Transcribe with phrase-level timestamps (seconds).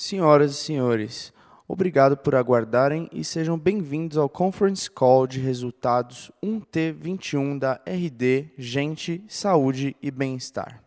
[0.00, 1.32] Senhoras e senhores,
[1.66, 9.24] obrigado por aguardarem e sejam bem-vindos ao Conference Call de resultados 1T21 da RD Gente,
[9.26, 10.84] Saúde e Bem-Estar.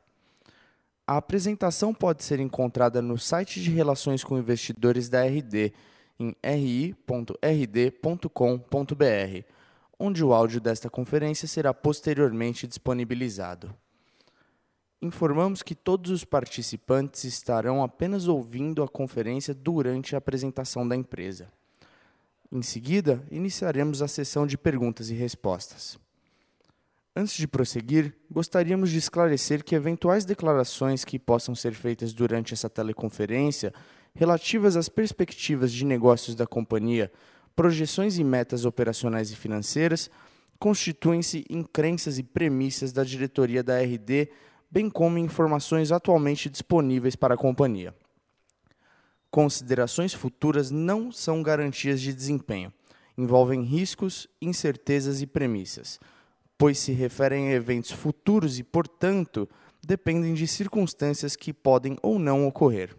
[1.06, 5.74] A apresentação pode ser encontrada no site de relações com investidores da RD
[6.18, 6.96] em ri.rd.com.br,
[10.00, 13.76] onde o áudio desta conferência será posteriormente disponibilizado.
[15.02, 21.48] Informamos que todos os participantes estarão apenas ouvindo a conferência durante a apresentação da empresa.
[22.52, 25.98] Em seguida, iniciaremos a sessão de perguntas e respostas.
[27.16, 32.70] Antes de prosseguir, gostaríamos de esclarecer que eventuais declarações que possam ser feitas durante essa
[32.70, 33.74] teleconferência
[34.14, 37.12] relativas às perspectivas de negócios da companhia,
[37.56, 40.12] projeções e metas operacionais e financeiras
[40.60, 44.30] constituem-se em crenças e premissas da diretoria da RD
[44.72, 47.94] bem como informações atualmente disponíveis para a companhia.
[49.30, 52.72] Considerações futuras não são garantias de desempenho,
[53.18, 56.00] envolvem riscos, incertezas e premissas,
[56.58, 59.48] pois se referem a eventos futuros e, portanto,
[59.86, 62.96] dependem de circunstâncias que podem ou não ocorrer.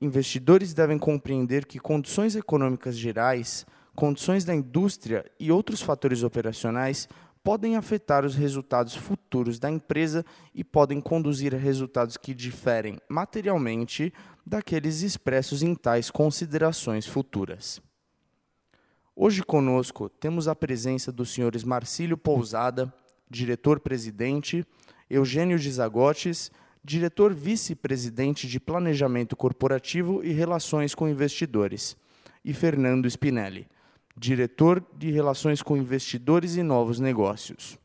[0.00, 7.08] Investidores devem compreender que condições econômicas gerais, condições da indústria e outros fatores operacionais
[7.46, 14.12] podem afetar os resultados futuros da empresa e podem conduzir a resultados que diferem materialmente
[14.44, 17.80] daqueles expressos em tais considerações futuras.
[19.14, 22.92] Hoje conosco temos a presença dos senhores Marcílio Pousada,
[23.30, 24.66] diretor-presidente,
[25.08, 26.50] Eugênio Gizagotes,
[26.82, 31.96] diretor vice-presidente de Planejamento Corporativo e Relações com Investidores,
[32.44, 33.68] e Fernando Spinelli,
[34.16, 37.78] diretor de Relações com Investidores e Novos Negócios.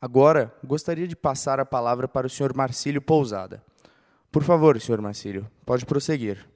[0.00, 2.54] Agora, gostaria de passar a palavra para o Sr.
[2.54, 3.64] Marcílio Pousada.
[4.30, 5.00] Por favor, Sr.
[5.00, 6.46] Marcílio, pode prosseguir.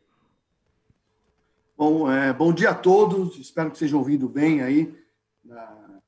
[1.77, 3.39] Bom, é, bom dia a todos.
[3.39, 4.95] Espero que estejam ouvindo bem aí
[5.43, 6.01] na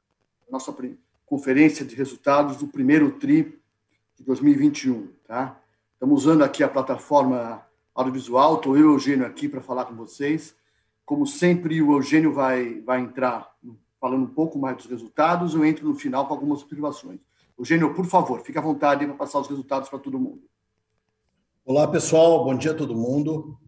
[0.50, 0.74] nossa
[1.24, 3.58] conferência de resultados do primeiro TRI
[4.16, 5.08] de 2021.
[5.26, 5.58] Tá?
[5.94, 8.56] Estamos usando aqui a plataforma audiovisual.
[8.56, 10.54] Estou eu Eugênio aqui para falar com vocês.
[11.10, 13.50] Como sempre, o Eugênio vai, vai entrar
[14.00, 17.18] falando um pouco mais dos resultados, eu entro no final com algumas observações.
[17.58, 20.40] Eugênio, por favor, fique à vontade para passar os resultados para todo mundo.
[21.64, 23.58] Olá, pessoal, bom dia a todo mundo.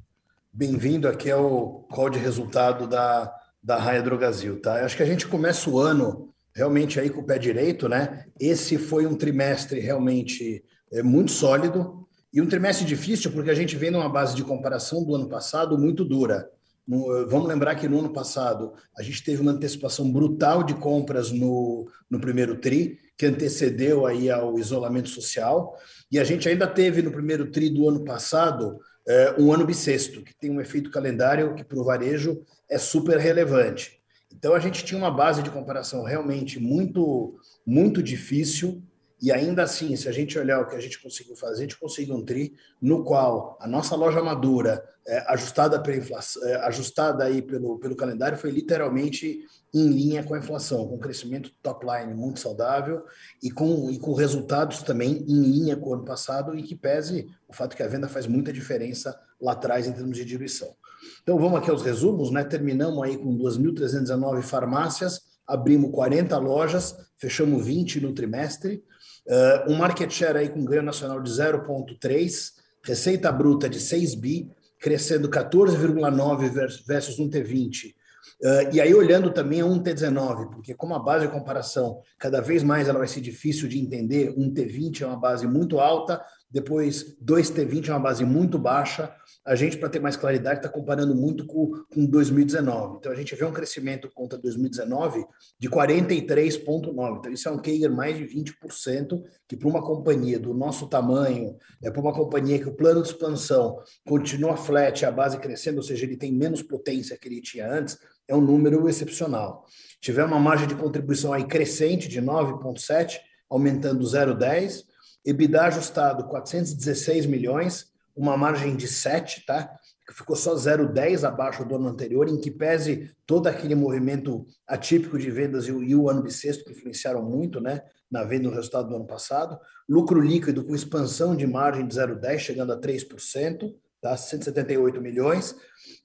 [0.52, 4.74] Bem-vindo aqui ao call de resultado da, da Raia Drogazil, tá?
[4.84, 8.24] acho que a gente começa o ano realmente aí com o pé direito, né?
[8.38, 13.74] Esse foi um trimestre realmente é, muito sólido e um trimestre difícil porque a gente
[13.74, 16.48] vem numa base de comparação do ano passado muito dura.
[16.92, 21.32] No, vamos lembrar que no ano passado a gente teve uma antecipação brutal de compras
[21.32, 25.74] no, no primeiro TRI, que antecedeu aí ao isolamento social,
[26.10, 30.22] e a gente ainda teve no primeiro TRI do ano passado é, um ano bissexto,
[30.22, 33.98] que tem um efeito calendário que para o varejo é super relevante.
[34.30, 38.82] Então a gente tinha uma base de comparação realmente muito, muito difícil,
[39.22, 41.78] e ainda assim, se a gente olhar o que a gente conseguiu fazer, a gente
[41.78, 47.22] conseguiu um TRI no qual a nossa loja madura, é, ajustada, pela inflação, é, ajustada
[47.22, 52.12] aí pelo, pelo calendário, foi literalmente em linha com a inflação, com crescimento top line
[52.12, 53.04] muito saudável
[53.40, 57.28] e com, e com resultados também em linha com o ano passado, e que pese
[57.46, 60.74] o fato que a venda faz muita diferença lá atrás em termos de diluição.
[61.22, 62.42] Então vamos aqui aos resumos, né?
[62.42, 68.82] Terminamos aí com 2.319 farmácias, abrimos 40 lojas, fechamos 20 no trimestre,
[69.26, 72.52] Uh, um market share aí com ganho nacional de 0,3,
[72.82, 77.94] receita bruta de 6 bi, crescendo 14,9 versus um T20.
[78.42, 82.40] Uh, e aí, olhando também a um T19, porque como a base de comparação cada
[82.40, 86.20] vez mais ela vai ser difícil de entender, um T20 é uma base muito alta,
[86.50, 91.14] depois 2T20 é uma base muito baixa, a gente, para ter mais claridade, está comparando
[91.16, 92.98] muito com, com 2019.
[92.98, 95.24] Então, a gente vê um crescimento contra 2019
[95.58, 97.18] de 43,9%.
[97.18, 101.56] Então, isso é um CAGR mais de 20%, que para uma companhia do nosso tamanho,
[101.82, 105.82] é para uma companhia que o plano de expansão continua flat, a base crescendo, ou
[105.82, 107.98] seja, ele tem menos potência que ele tinha antes,
[108.28, 109.66] é um número excepcional.
[110.00, 113.18] Tiver uma margem de contribuição aí crescente de 9,7%,
[113.50, 114.84] aumentando 0,10%,
[115.24, 119.74] EBITDA ajustado 416 milhões, uma margem de 7, tá?
[120.06, 125.18] Que ficou só 0,10 abaixo do ano anterior, em que pese todo aquele movimento atípico
[125.18, 127.82] de vendas e o, e o ano bissexto que influenciaram muito, né?
[128.10, 129.58] Na venda no resultado do ano passado.
[129.88, 134.16] Lucro líquido com expansão de margem de 0,10, chegando a 3%, tá?
[134.16, 135.52] 178 milhões.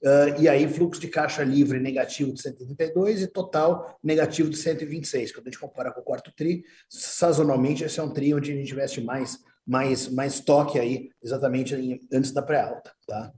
[0.02, 5.32] Uh, e aí, fluxo de caixa livre negativo de 132 e total negativo de 126.
[5.32, 8.54] Quando a gente compara com o quarto TRI, sazonalmente, esse é um TRI onde a
[8.54, 9.38] gente investe mais
[9.68, 12.90] mais, mais toque aí, exatamente em, antes da pré-alta.
[13.06, 13.30] Tá?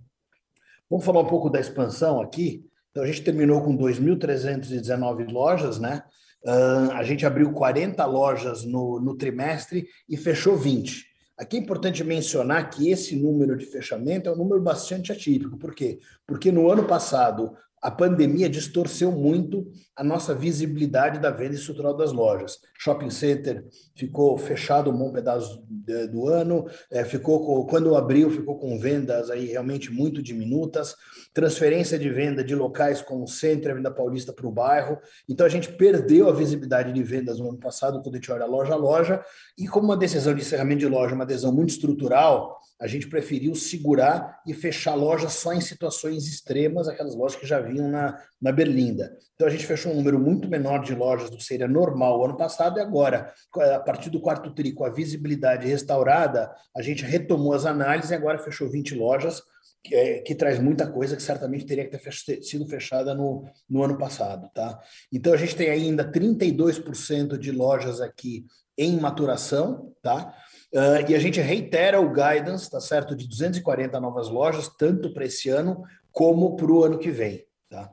[0.89, 2.65] Vamos falar um pouco da expansão aqui.
[2.93, 6.05] Então, a gente terminou com 2.319 lojas, né?
[6.45, 11.05] Uh, a gente abriu 40 lojas no, no trimestre e fechou 20.
[11.37, 15.59] Aqui é importante mencionar que esse número de fechamento é um número bastante atípico.
[15.59, 15.99] Por quê?
[16.27, 22.11] Porque no ano passado a pandemia distorceu muito a nossa visibilidade da venda estrutural das
[22.11, 22.59] lojas.
[22.79, 25.63] Shopping center ficou fechado um bom pedaço
[26.11, 30.97] do ano, é, ficou com, quando abriu ficou com vendas aí realmente muito diminutas,
[31.35, 34.97] transferência de venda de locais como o centro a Venda Paulista para o bairro.
[35.29, 38.47] Então a gente perdeu a visibilidade de vendas no ano passado quando a gente olha
[38.47, 39.23] loja a loja
[39.59, 43.55] e como uma decisão de encerramento de loja, uma decisão muito estrutural, a gente preferiu
[43.55, 48.51] segurar e fechar lojas só em situações extremas, aquelas lojas que já vinham na, na
[48.51, 49.15] Berlinda.
[49.35, 52.25] Então a gente fechou um número muito menor de lojas do que seria normal o
[52.25, 53.33] ano passado e agora,
[53.75, 58.15] a partir do quarto tri, com a visibilidade restaurada, a gente retomou as análises e
[58.15, 59.43] agora fechou 20 lojas,
[59.83, 63.83] que, é, que traz muita coisa que certamente teria que ter sido fechada no, no
[63.83, 64.51] ano passado.
[64.55, 64.79] Tá?
[65.13, 68.45] Então a gente tem ainda 32% de lojas aqui
[68.77, 70.35] em maturação, tá?
[70.73, 75.25] Uh, e a gente reitera o guidance, tá certo, de 240 novas lojas, tanto para
[75.25, 75.83] esse ano
[76.13, 77.45] como para o ano que vem.
[77.69, 77.93] Tá?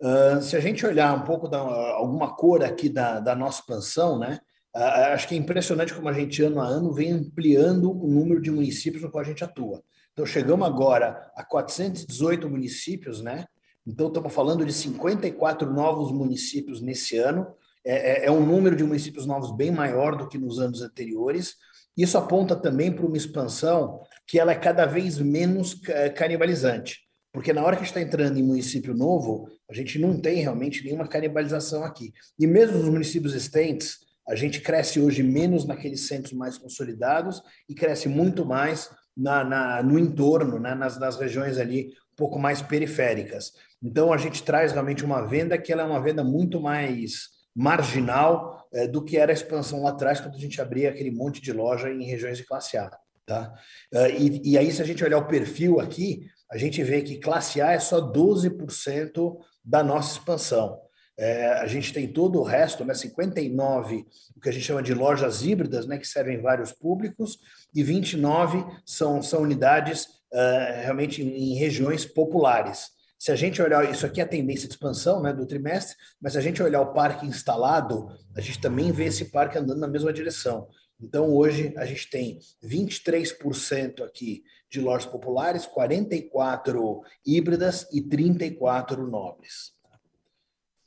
[0.00, 4.18] Uh, se a gente olhar um pouco da alguma cor aqui da, da nossa expansão,
[4.18, 4.40] né?
[4.74, 8.40] Uh, acho que é impressionante como a gente ano a ano vem ampliando o número
[8.40, 9.82] de municípios no qual a gente atua.
[10.12, 13.46] Então chegamos agora a 418 municípios, né?
[13.86, 17.46] Então estamos falando de 54 novos municípios nesse ano,
[17.84, 21.56] é, é, é um número de municípios novos bem maior do que nos anos anteriores.
[21.96, 27.07] Isso aponta também para uma expansão que ela é cada vez menos é, canibalizante.
[27.38, 30.42] Porque na hora que a gente está entrando em município novo, a gente não tem
[30.42, 32.12] realmente nenhuma canibalização aqui.
[32.36, 37.76] E mesmo nos municípios existentes, a gente cresce hoje menos naqueles centros mais consolidados e
[37.76, 42.60] cresce muito mais na, na no entorno, né, nas, nas regiões ali um pouco mais
[42.60, 43.52] periféricas.
[43.80, 48.68] Então a gente traz realmente uma venda que ela é uma venda muito mais marginal
[48.72, 51.52] é, do que era a expansão lá atrás, quando a gente abria aquele monte de
[51.52, 52.90] loja em regiões de classe A.
[53.24, 53.54] Tá?
[53.92, 57.18] Uh, e, e, aí, se a gente olhar o perfil aqui, a gente vê que
[57.18, 60.80] classe A é só 12% da nossa expansão.
[61.16, 64.06] É, a gente tem todo o resto, né, 59,
[64.36, 67.38] o que a gente chama de lojas híbridas, né, que servem vários públicos,
[67.74, 72.90] e 29 são, são unidades uh, realmente em, em regiões populares.
[73.18, 76.34] Se a gente olhar, isso aqui é a tendência de expansão né, do trimestre, mas
[76.34, 79.88] se a gente olhar o parque instalado, a gente também vê esse parque andando na
[79.88, 80.68] mesma direção.
[81.00, 89.72] Então, hoje, a gente tem 23% aqui de lojas populares, 44 híbridas e 34 nobres.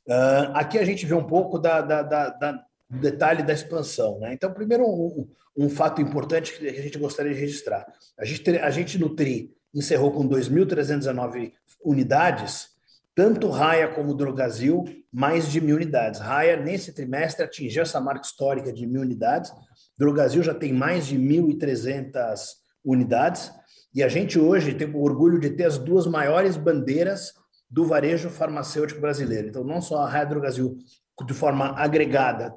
[0.07, 4.19] Uh, aqui a gente vê um pouco da, da, da, da detalhe da expansão.
[4.19, 4.33] Né?
[4.33, 7.85] Então, primeiro, um, um, fato importante que a gente gostaria de registrar.
[8.17, 12.69] A gente, a gente no TRI encerrou com 2.319 unidades,
[13.15, 16.19] tanto Raia como Drogazil, mais de mil unidades.
[16.19, 19.51] Raia, nesse trimestre, atingiu essa marca histórica de mil unidades.
[19.97, 22.39] Drogazil já tem mais de 1.300
[22.83, 23.51] unidades.
[23.93, 27.33] E a gente hoje tem o orgulho de ter as duas maiores bandeiras
[27.69, 29.47] do varejo farmacêutico brasileiro.
[29.47, 30.77] Então, não só a Raia Drogazil,
[31.25, 32.55] de forma agregada,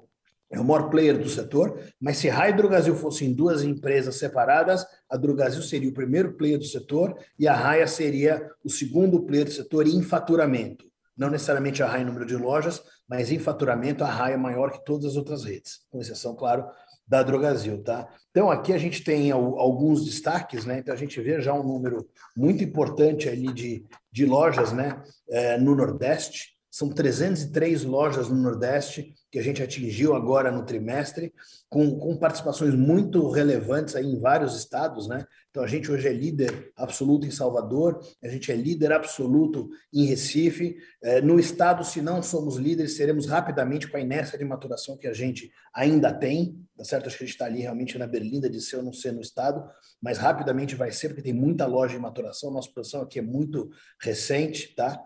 [0.55, 5.17] é o maior player do setor, mas se a Hidrogasil fossem duas empresas separadas, a
[5.17, 9.53] Drogasil seria o primeiro player do setor e a Raia seria o segundo player do
[9.53, 10.85] setor em faturamento.
[11.17, 14.71] Não necessariamente a Raia em número de lojas, mas em faturamento a Raia é maior
[14.71, 16.67] que todas as outras redes, com exceção, claro,
[17.07, 18.09] da Drogasil, tá?
[18.31, 20.79] Então aqui a gente tem alguns destaques, né?
[20.79, 25.03] Então a gente vê já um número muito importante ali de, de lojas, né?
[25.29, 31.35] É, no Nordeste, são 303 lojas no Nordeste que a gente atingiu agora no trimestre,
[31.69, 35.27] com, com participações muito relevantes aí em vários estados, né?
[35.51, 40.05] Então a gente hoje é líder absoluto em Salvador, a gente é líder absoluto em
[40.05, 40.77] Recife.
[41.03, 45.09] É, no estado, se não somos líderes, seremos rapidamente com a inércia de maturação que
[45.09, 47.09] a gente ainda tem, tá certo?
[47.09, 49.21] Acho que a gente está ali realmente na berlinda de ser ou não ser no
[49.21, 49.69] estado,
[50.01, 53.69] mas rapidamente vai ser, porque tem muita loja em maturação, nossa produção aqui é muito
[54.01, 54.97] recente, tá?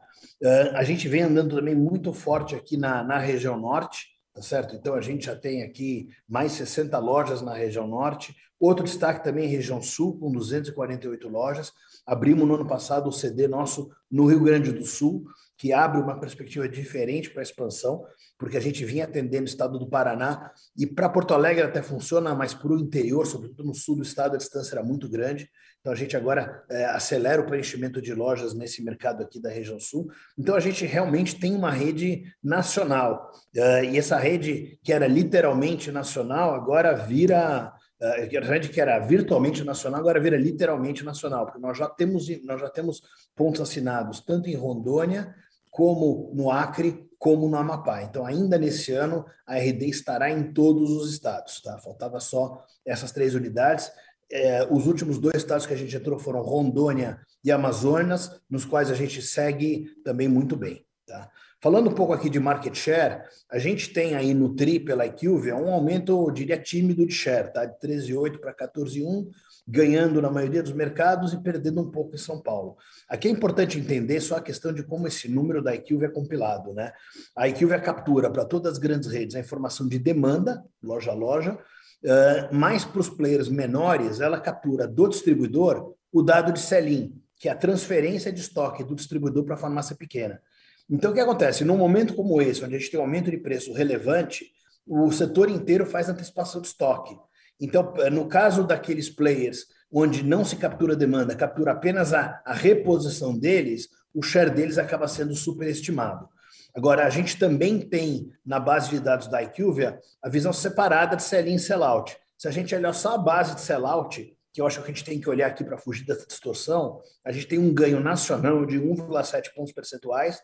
[0.42, 4.76] Uh, a gente vem andando também muito forte aqui na, na região norte, tá certo?
[4.76, 8.36] Então a gente já tem aqui mais 60 lojas na região norte.
[8.60, 11.72] Outro destaque também região sul, com 248 lojas.
[12.06, 15.26] Abrimos no ano passado o CD nosso no Rio Grande do Sul,
[15.58, 18.04] que abre uma perspectiva diferente para a expansão,
[18.38, 22.32] porque a gente vinha atendendo o estado do Paraná e para Porto Alegre até funciona,
[22.32, 25.50] mas para o interior, sobretudo no sul do estado, a distância era muito grande.
[25.80, 29.80] Então a gente agora é, acelera o preenchimento de lojas nesse mercado aqui da região
[29.80, 30.08] sul.
[30.38, 33.30] Então a gente realmente tem uma rede nacional.
[33.56, 38.28] Uh, e essa rede, que era literalmente nacional, agora vira uh,
[38.70, 43.02] que era virtualmente nacional, agora vira literalmente nacional, porque nós já temos, nós já temos
[43.34, 45.34] pontos assinados tanto em Rondônia,
[45.78, 48.02] como no Acre, como no Amapá.
[48.02, 51.62] Então, ainda nesse ano, a RD estará em todos os estados.
[51.62, 51.78] Tá?
[51.78, 53.88] Faltava só essas três unidades.
[54.28, 58.90] É, os últimos dois estados que a gente entrou foram Rondônia e Amazonas, nos quais
[58.90, 60.84] a gente segue também muito bem.
[61.06, 61.30] Tá?
[61.60, 65.54] Falando um pouco aqui de market share, a gente tem aí no TRI pela IQVIA
[65.54, 67.64] um aumento, eu diria, tímido de share, tá?
[67.64, 69.28] de 13,8 para 14,1,
[69.70, 72.78] ganhando na maioria dos mercados e perdendo um pouco em São Paulo.
[73.06, 76.72] Aqui é importante entender só a questão de como esse número da IQVIA é compilado.
[76.72, 76.90] Né?
[77.36, 81.52] A IQVIA captura para todas as grandes redes a informação de demanda, loja a loja,
[81.52, 87.50] uh, mas para os players menores, ela captura do distribuidor o dado de sell-in, que
[87.50, 90.40] é a transferência de estoque do distribuidor para a farmácia pequena.
[90.88, 91.62] Então, o que acontece?
[91.62, 94.46] Num momento como esse, onde a gente tem um aumento de preço relevante,
[94.86, 97.14] o setor inteiro faz antecipação de estoque.
[97.60, 103.36] Então, no caso daqueles players onde não se captura demanda, captura apenas a, a reposição
[103.36, 106.28] deles, o share deles acaba sendo superestimado.
[106.74, 111.22] Agora, a gente também tem na base de dados da IQVIA a visão separada de
[111.22, 112.16] sell-in e sell-out.
[112.36, 115.04] Se a gente olhar só a base de sell-out, que eu acho que a gente
[115.04, 118.78] tem que olhar aqui para fugir dessa distorção, a gente tem um ganho nacional de
[118.78, 120.40] 1,7 pontos percentuais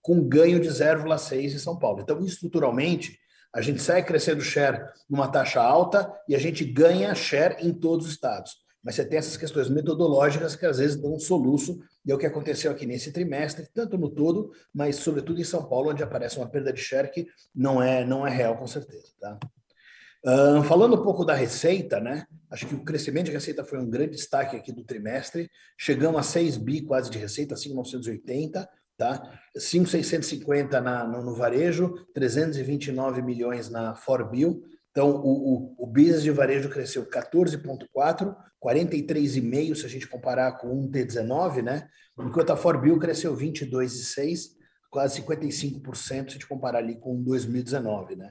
[0.00, 2.00] com ganho de 0,6 em São Paulo.
[2.02, 3.18] Então, estruturalmente,
[3.54, 8.06] a gente segue crescendo share numa taxa alta e a gente ganha share em todos
[8.06, 8.56] os estados.
[8.82, 12.18] Mas você tem essas questões metodológicas que às vezes dão um soluço, e é o
[12.18, 16.36] que aconteceu aqui nesse trimestre, tanto no todo, mas sobretudo em São Paulo, onde aparece
[16.36, 19.06] uma perda de share que não é, não é real, com certeza.
[19.18, 19.38] Tá?
[20.26, 22.26] Uh, falando um pouco da receita, né?
[22.50, 25.50] Acho que o crescimento de receita foi um grande destaque aqui do trimestre.
[25.78, 29.40] Chegamos a 6 bi quase de receita, 5,980 tá?
[29.56, 34.62] 5,650 na, no, no, varejo, 329 milhões na Forbil.
[34.90, 40.68] Então, o, o, o business de varejo cresceu 14,4, 43,5 se a gente comparar com
[40.68, 41.88] um T19, né?
[42.18, 44.50] Enquanto a Forbil cresceu 22,6,
[44.90, 48.30] quase 55% se a gente comparar ali com 2019, né?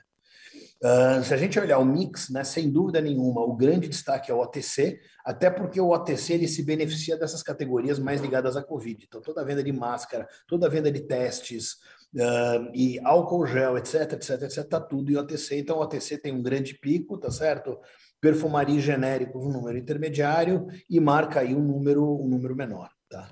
[0.84, 4.34] Uh, se a gente olhar o mix, né, sem dúvida nenhuma, o grande destaque é
[4.34, 9.06] o OTC, até porque o OTC ele se beneficia dessas categorias mais ligadas à Covid.
[9.08, 11.76] Então, toda a venda de máscara, toda a venda de testes
[12.16, 15.58] uh, e álcool gel, etc, etc, etc, está tudo em OTC.
[15.58, 17.80] Então, o OTC tem um grande pico, tá certo?
[18.20, 23.32] Perfumaria genérico, um número intermediário e marca aí um número, um número menor, tá?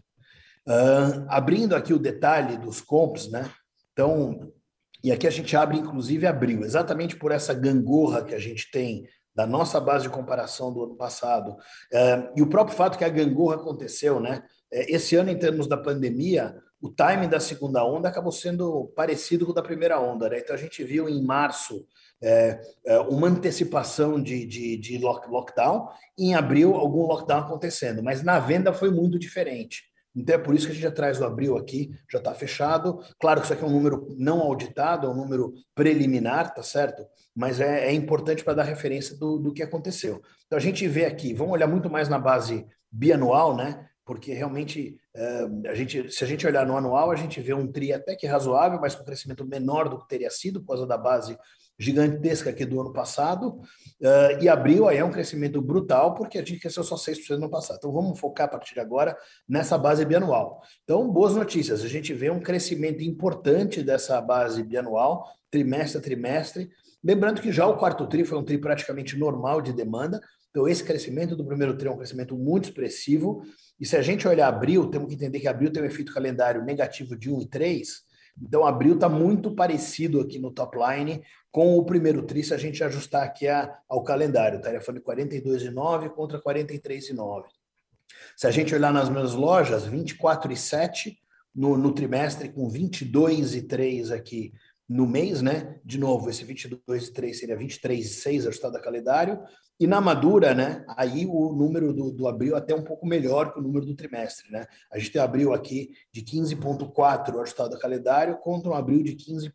[0.65, 3.51] Uh, abrindo aqui o detalhe dos comps, né?
[3.91, 4.53] Então,
[5.03, 9.07] e aqui a gente abre, inclusive, abril, exatamente por essa gangorra que a gente tem
[9.35, 11.55] da nossa base de comparação do ano passado.
[11.91, 14.43] É, e o próprio fato que a gangorra aconteceu, né?
[14.71, 19.45] É, esse ano, em termos da pandemia, o timing da segunda onda acabou sendo parecido
[19.45, 20.29] com o da primeira onda.
[20.29, 20.39] Né?
[20.39, 21.85] Então, a gente viu em março
[22.23, 28.39] é uma antecipação de, de, de lockdown, e em abril, algum lockdown acontecendo, mas na
[28.39, 29.90] venda foi muito diferente.
[30.15, 32.99] Então é por isso que a gente já traz o abril aqui, já está fechado.
[33.19, 37.05] Claro que isso aqui é um número não auditado, é um número preliminar, tá certo?
[37.35, 40.21] Mas é, é importante para dar referência do, do que aconteceu.
[40.45, 43.87] Então a gente vê aqui, vamos olhar muito mais na base bianual, né?
[44.05, 47.71] Porque realmente, é, a gente, se a gente olhar no anual, a gente vê um
[47.71, 50.97] TRI até que razoável, mas com crescimento menor do que teria sido por causa da
[50.97, 51.37] base
[51.81, 53.59] gigantesca aqui do ano passado,
[54.01, 57.35] uh, e abril aí é um crescimento brutal, porque a gente cresceu só 6% no
[57.37, 57.77] ano passado.
[57.77, 59.17] Então vamos focar a partir de agora
[59.49, 60.61] nessa base bianual.
[60.83, 66.69] Então, boas notícias, a gente vê um crescimento importante dessa base bianual, trimestre a trimestre.
[67.03, 70.21] Lembrando que já o quarto TRI foi um TRI praticamente normal de demanda,
[70.51, 73.41] então esse crescimento do primeiro TRI é um crescimento muito expressivo,
[73.79, 76.63] e se a gente olhar abril, temos que entender que abril tem um efeito calendário
[76.63, 81.77] negativo de 1 e 3, então, abril está muito parecido aqui no top line com
[81.77, 84.57] o primeiro tri, se a gente ajustar aqui a, ao calendário.
[84.57, 84.85] Estaria tá?
[84.85, 87.45] falando 42,9 contra 43,9.
[88.35, 91.17] Se a gente olhar nas minhas lojas, 24,7
[91.53, 94.53] no, no trimestre, com 22,3 aqui
[94.91, 95.79] no mês, né?
[95.85, 99.39] De novo, esse 22,3 seria 23,6 ajustado a calendário,
[99.79, 103.51] e na madura, né, aí o número do, do abril é até um pouco melhor
[103.51, 104.67] que o número do trimestre, né?
[104.91, 109.51] A gente tem abril aqui de 15.4 ajustado a calendário contra um abril de 15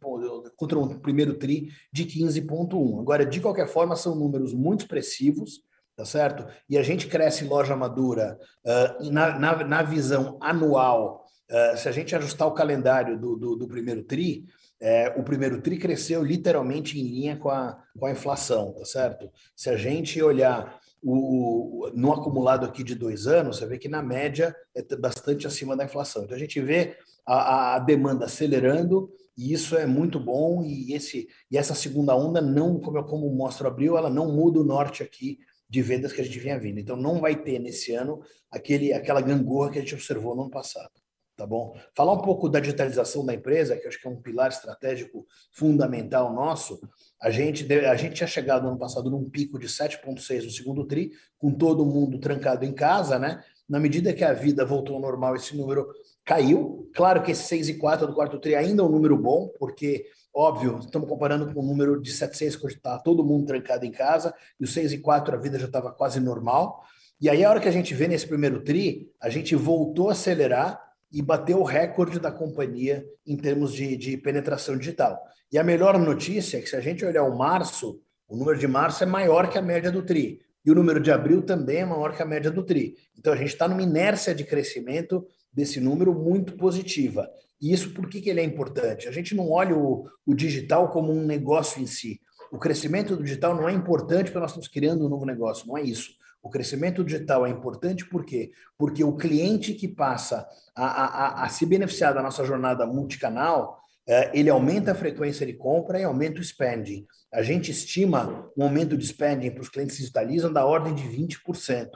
[0.56, 3.00] contra um primeiro tri de 15.1.
[3.00, 5.60] Agora, de qualquer forma, são números muito expressivos,
[5.94, 6.44] tá certo?
[6.68, 11.92] E a gente cresce loja madura uh, na, na, na visão anual, uh, se a
[11.92, 14.44] gente ajustar o calendário do, do, do primeiro tri,
[14.80, 19.30] é, o primeiro TRI cresceu literalmente em linha com a, com a inflação, tá certo?
[19.54, 24.02] Se a gente olhar o, no acumulado aqui de dois anos, você vê que na
[24.02, 26.24] média é bastante acima da inflação.
[26.24, 30.62] Então a gente vê a, a demanda acelerando e isso é muito bom.
[30.64, 34.60] E, esse, e essa segunda onda, não, como, como mostra o Abril, ela não muda
[34.60, 36.78] o norte aqui de vendas que a gente vinha vindo.
[36.78, 40.50] Então, não vai ter nesse ano aquele, aquela gangorra que a gente observou no ano
[40.50, 40.92] passado.
[41.36, 41.76] Tá bom?
[41.94, 46.32] Falar um pouco da digitalização da empresa, que acho que é um pilar estratégico fundamental
[46.32, 46.80] nosso.
[47.20, 50.86] A gente, a gente tinha chegado no ano passado num pico de 7,6 no segundo
[50.86, 53.44] TRI, com todo mundo trancado em casa, né?
[53.68, 55.86] Na medida que a vida voltou ao normal, esse número
[56.24, 56.90] caiu.
[56.94, 60.06] Claro que esse 6,4 do quarto TRI ainda é um número bom, porque
[60.38, 64.34] Óbvio, estamos comparando com o número de 700 que está todo mundo trancado em casa,
[64.60, 66.84] e o 6 e 4 a vida já estava quase normal.
[67.18, 70.12] E aí, a hora que a gente vê nesse primeiro TRI, a gente voltou a
[70.12, 70.85] acelerar
[71.16, 75.18] e bateu o recorde da companhia em termos de, de penetração digital.
[75.50, 78.68] E a melhor notícia é que, se a gente olhar o março, o número de
[78.68, 80.42] março é maior que a média do TRI.
[80.62, 82.96] E o número de abril também é maior que a média do TRI.
[83.18, 87.26] Então, a gente está numa inércia de crescimento desse número muito positiva.
[87.58, 89.08] E isso por que, que ele é importante?
[89.08, 92.20] A gente não olha o, o digital como um negócio em si.
[92.52, 95.78] O crescimento do digital não é importante porque nós estamos criando um novo negócio, não
[95.78, 96.10] é isso.
[96.46, 98.52] O crescimento digital é importante por quê?
[98.78, 104.30] Porque o cliente que passa a, a, a se beneficiar da nossa jornada multicanal, é,
[104.32, 107.04] ele aumenta a frequência de compra e aumenta o spending.
[107.34, 111.02] A gente estima um aumento de spending para os clientes que digitalizam da ordem de
[111.02, 111.88] 20%.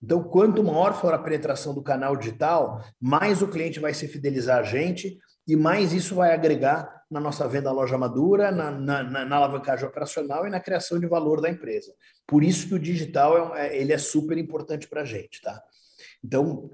[0.00, 4.60] Então, quanto maior for a penetração do canal digital, mais o cliente vai se fidelizar
[4.60, 9.36] a gente e mais isso vai agregar na nossa venda loja madura, na, na, na,
[9.36, 11.92] alavancagem operacional e na criação de valor da empresa.
[12.26, 15.62] Por isso que o digital é, é ele é super importante para a gente, tá?
[16.24, 16.70] Então,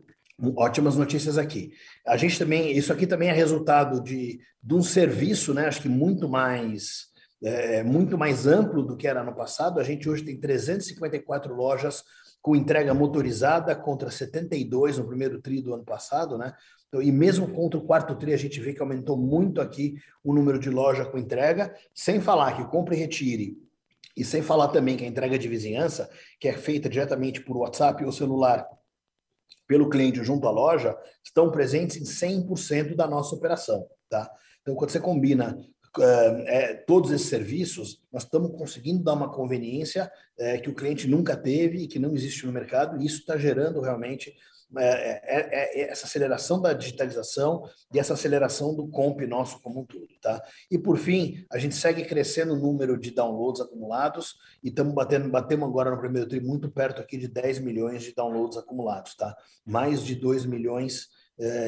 [0.56, 1.72] ótimas notícias aqui.
[2.06, 5.66] A gente também, isso aqui também é resultado de, de um serviço, né?
[5.66, 7.12] Acho que muito mais
[7.44, 9.80] é, muito mais amplo do que era no passado.
[9.80, 12.04] A gente hoje tem 354 lojas
[12.42, 16.52] com entrega motorizada contra 72 no primeiro tri do ano passado, né?
[16.88, 20.34] Então, e mesmo contra o quarto tri, a gente vê que aumentou muito aqui o
[20.34, 23.56] número de loja com entrega, sem falar que compra e retire,
[24.16, 28.04] e sem falar também que a entrega de vizinhança, que é feita diretamente por WhatsApp
[28.04, 28.66] ou celular
[29.66, 34.30] pelo cliente junto à loja, estão presentes em 100% da nossa operação, tá?
[34.60, 35.58] Então, quando você combina
[36.00, 41.36] é, todos esses serviços, nós estamos conseguindo dar uma conveniência é, que o cliente nunca
[41.36, 44.34] teve e que não existe no mercado, e isso está gerando realmente
[44.74, 49.84] é, é, é, essa aceleração da digitalização e essa aceleração do comp nosso como um
[49.84, 50.08] todo.
[50.20, 50.42] Tá?
[50.70, 55.28] E por fim, a gente segue crescendo o número de downloads acumulados e estamos batendo,
[55.28, 59.36] batemos agora no primeiro tri muito perto aqui de 10 milhões de downloads acumulados, tá?
[59.66, 61.08] Mais de 2 milhões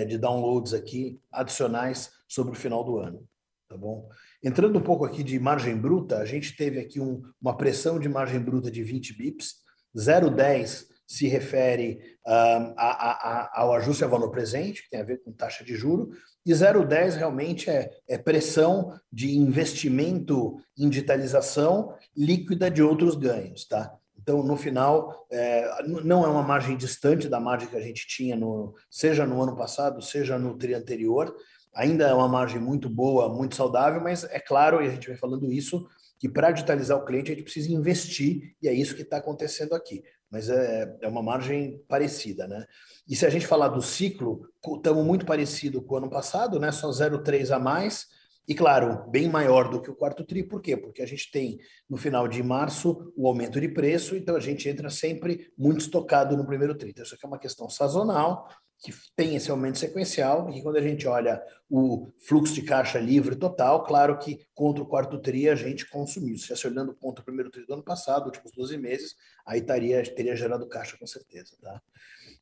[0.06, 3.26] de downloads aqui adicionais sobre o final do ano
[3.74, 4.08] tá bom?
[4.42, 8.08] Entrando um pouco aqui de margem bruta, a gente teve aqui um, uma pressão de
[8.08, 9.56] margem bruta de 20 bips,
[9.96, 15.04] 0,10 se refere um, a, a, a, ao ajuste a valor presente, que tem a
[15.04, 16.10] ver com taxa de juro,
[16.46, 23.92] e 0,10 realmente é, é pressão de investimento em digitalização líquida de outros ganhos, tá?
[24.16, 28.34] Então, no final, é, não é uma margem distante da margem que a gente tinha,
[28.34, 31.34] no, seja no ano passado, seja no tri anterior,
[31.74, 35.16] Ainda é uma margem muito boa, muito saudável, mas é claro, e a gente vem
[35.16, 35.86] falando isso,
[36.18, 39.74] que para digitalizar o cliente a gente precisa investir, e é isso que está acontecendo
[39.74, 40.02] aqui.
[40.30, 42.64] Mas é, é uma margem parecida, né?
[43.08, 46.72] E se a gente falar do ciclo, estamos muito parecido com o ano passado, né?
[46.72, 48.06] Só 0,3 a mais,
[48.46, 50.76] e claro, bem maior do que o quarto tri, por quê?
[50.76, 51.58] Porque a gente tem
[51.88, 56.36] no final de março o aumento de preço, então a gente entra sempre muito estocado
[56.36, 56.90] no primeiro tri.
[56.90, 58.46] Então, isso aqui é uma questão sazonal,
[58.84, 63.34] que tem esse aumento sequencial, e quando a gente olha o fluxo de caixa livre
[63.34, 66.36] total, claro que contra o quarto TRI a gente consumiu.
[66.36, 69.14] Se estivesse olhando contra o primeiro TRI do ano passado, últimos 12 meses,
[69.46, 71.56] aí taria, teria gerado caixa com certeza.
[71.62, 71.80] Tá?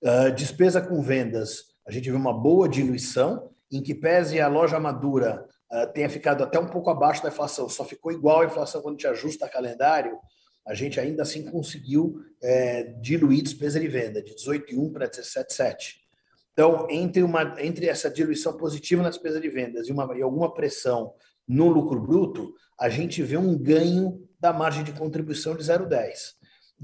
[0.03, 4.81] Uh, despesa com vendas, a gente viu uma boa diluição, em que pese a loja
[4.81, 8.83] madura uh, tenha ficado até um pouco abaixo da inflação, só ficou igual a inflação
[8.83, 10.19] quando a gente ajusta calendário,
[10.67, 16.02] a gente ainda assim conseguiu é, diluir despesa de venda de 18,1 para 17,7.
[16.53, 20.53] Então, entre, uma, entre essa diluição positiva na despesa de vendas e, uma, e alguma
[20.53, 21.15] pressão
[21.49, 26.35] no lucro bruto, a gente vê um ganho da margem de contribuição de 0,10.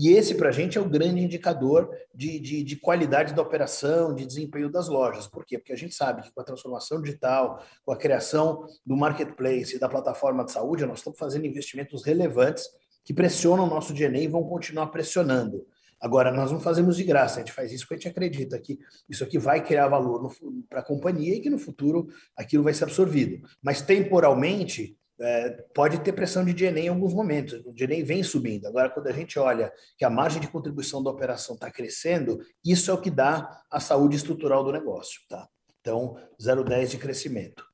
[0.01, 4.15] E esse, para a gente, é o grande indicador de, de, de, qualidade da operação,
[4.15, 5.27] de desempenho das lojas.
[5.27, 5.59] Por quê?
[5.59, 9.79] Porque a gente sabe que com a transformação digital, com a criação do marketplace e
[9.79, 12.65] da plataforma de saúde, nós estamos fazendo investimentos relevantes
[13.05, 15.67] que pressionam o nosso DNA e vão continuar pressionando.
[16.01, 18.79] Agora, nós não fazemos de graça, a gente faz isso porque a gente acredita que
[19.09, 20.33] isso aqui vai criar valor
[20.69, 23.47] para a companhia e que no futuro aquilo vai ser absorvido.
[23.63, 27.61] Mas temporalmente, é, pode ter pressão de DNA em alguns momentos.
[27.67, 28.67] O DNA vem subindo.
[28.67, 32.91] Agora, quando a gente olha que a margem de contribuição da operação está crescendo, isso
[32.91, 35.21] é o que dá a saúde estrutural do negócio.
[35.29, 35.49] Tá?
[35.81, 37.65] Então, 0,10 de crescimento.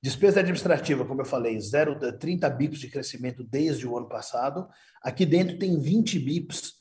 [0.00, 4.68] Despesa administrativa, como eu falei, 0, 30 bips de crescimento desde o ano passado.
[5.02, 6.74] Aqui dentro tem 20 bips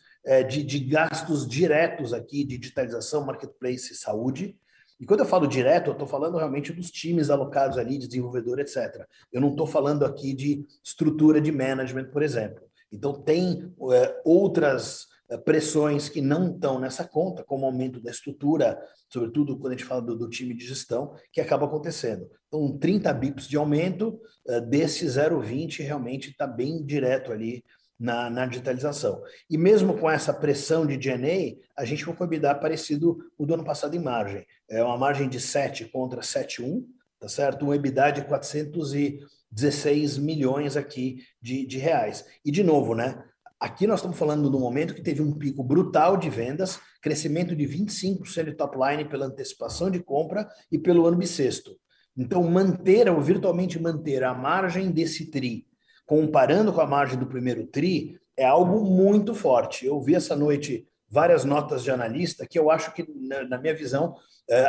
[0.48, 4.56] de, de gastos diretos aqui de digitalização, marketplace saúde.
[5.02, 8.60] E quando eu falo direto, eu estou falando realmente dos times alocados ali, de desenvolvedor,
[8.60, 9.04] etc.
[9.34, 12.64] Eu não estou falando aqui de estrutura de management, por exemplo.
[12.92, 18.80] Então, tem é, outras é, pressões que não estão nessa conta, como aumento da estrutura,
[19.10, 22.30] sobretudo quando a gente fala do, do time de gestão, que acaba acontecendo.
[22.48, 27.64] Então, 30 bips de aumento, é, desse 0,20 realmente está bem direto ali
[28.02, 29.22] na, na, digitalização.
[29.48, 33.54] E mesmo com essa pressão de DNA, a gente ficou com o parecido o do
[33.54, 34.44] ano passado em margem.
[34.68, 36.84] É uma margem de 7 contra 7,1,
[37.20, 37.64] tá certo?
[37.64, 42.26] Um EBITDA de 416 milhões aqui de, de reais.
[42.44, 43.24] E, de novo, né?
[43.60, 47.66] Aqui nós estamos falando do momento que teve um pico brutal de vendas, crescimento de
[47.66, 51.78] 25% de top line pela antecipação de compra e pelo ano bissexto.
[52.18, 55.68] Então, manter, ou virtualmente manter a margem desse TRI,
[56.12, 59.86] comparando com a margem do primeiro TRI, é algo muito forte.
[59.86, 63.08] Eu vi essa noite várias notas de analista que eu acho que,
[63.48, 64.14] na, minha visão,
[64.50, 64.66] é,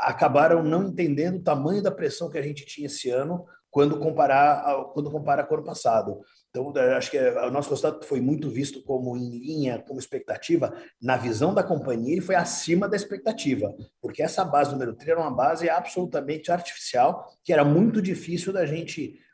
[0.00, 4.86] acabaram não entendendo o tamanho da pressão que a gente tinha esse ano quando comparar
[4.94, 6.18] quando compara com o ano passado.
[6.48, 10.72] Então, acho que o nosso resultado foi muito visto como em linha, como expectativa.
[10.98, 15.20] Na visão da companhia, ele foi acima da expectativa, porque essa base número 3 era
[15.20, 19.25] uma base absolutamente artificial, que era muito difícil da gente é,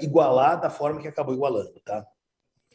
[0.00, 2.06] igualar da forma que acabou igualando, tá?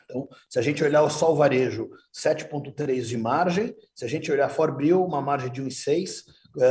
[0.05, 4.49] Então, se a gente olhar o Sol Varejo, 7,3 de margem, se a gente olhar
[4.49, 6.23] Forbril, uma margem de 1,6,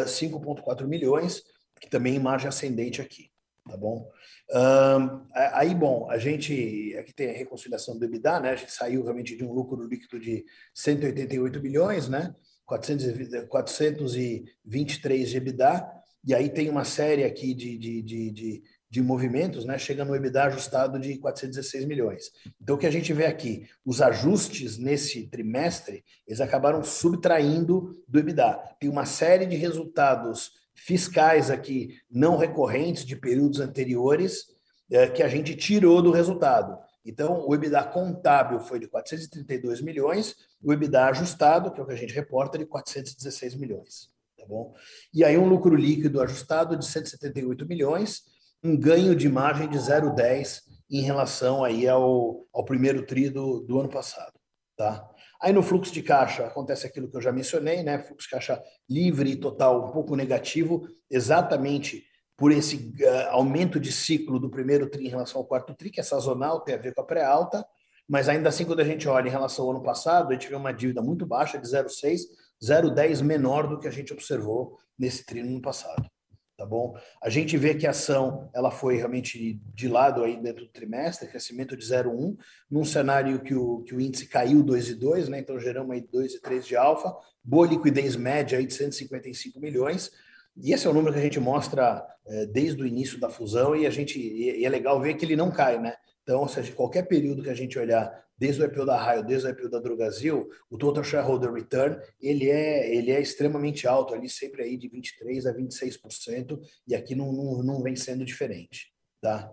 [0.07, 1.43] 5,4 milhões,
[1.81, 3.31] que também margem ascendente aqui,
[3.69, 4.09] tá bom?
[4.51, 8.51] Um, aí, bom, a gente aqui tem a reconciliação do EBITDA, né?
[8.51, 12.35] A gente saiu realmente de um lucro líquido de 188 milhões, né?
[12.67, 18.63] 400, 423 de EBITDA, e aí tem uma série aqui de, de, de, de,
[18.95, 19.77] de movimentos, né?
[19.77, 22.31] Chega no EBITDA ajustado de 416 milhões.
[22.63, 28.21] Então, o que a gente vê aqui, os ajustes nesse trimestre, eles acabaram subtraindo do
[28.21, 28.57] EBITDA.
[28.79, 34.45] Tem uma série de resultados fiscais aqui não recorrentes de períodos anteriores
[34.89, 36.79] é, que a gente tirou do resultado.
[37.05, 41.95] Então, o EBITDA contábil foi de 432 milhões, o EBITDA ajustado, que é o que
[41.95, 44.09] a gente reporta, de 416 milhões.
[44.39, 44.73] Tá bom?
[45.13, 48.33] E aí, um lucro líquido ajustado de 178 milhões,
[48.65, 53.79] um ganho de margem de 0,10 em relação aí ao, ao primeiro tri do, do
[53.79, 54.33] ano passado.
[54.75, 55.07] Tá?
[55.41, 57.99] Aí no fluxo de caixa acontece aquilo que eu já mencionei, né?
[57.99, 62.03] Fluxo de caixa livre e total um pouco negativo, exatamente
[62.37, 66.01] por esse uh, aumento de ciclo do primeiro TRI em relação ao quarto TRI, que
[66.01, 67.65] é sazonal, tem a ver com a pré-alta,
[68.09, 70.57] mas ainda assim, quando a gente olha em relação ao ano passado, a gente vê
[70.57, 72.21] uma dívida muito baixa de 0,6,
[72.63, 76.11] 0,10 menor do que a gente observou nesse TRI no ano passado
[76.57, 76.97] tá bom?
[77.23, 81.29] A gente vê que a ação ela foi realmente de lado aí dentro do trimestre,
[81.29, 82.37] crescimento de 0,1,
[82.71, 85.41] num cenário que o, que o índice caiu 2,2, né?
[85.41, 90.11] Então geramos aí 2,3 de alfa, boa liquidez média aí de 155 milhões.
[90.57, 93.75] E esse é o número que a gente mostra é, desde o início da fusão
[93.75, 95.97] e a gente e é legal ver que ele não cai, né?
[96.23, 99.51] Então, seja, qualquer período que a gente olhar desde o IPO da Raio, desde o
[99.51, 104.63] IPO da Drogazil, o total shareholder return, ele é, ele é extremamente alto, ali sempre
[104.63, 109.53] aí de 23% a 26%, e aqui não, não, não vem sendo diferente, tá?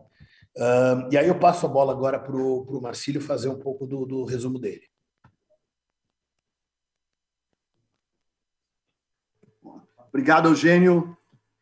[0.58, 4.06] Um, e aí eu passo a bola agora para o Marcílio fazer um pouco do,
[4.06, 4.90] do resumo dele.
[10.10, 11.18] Obrigado, Eugênio,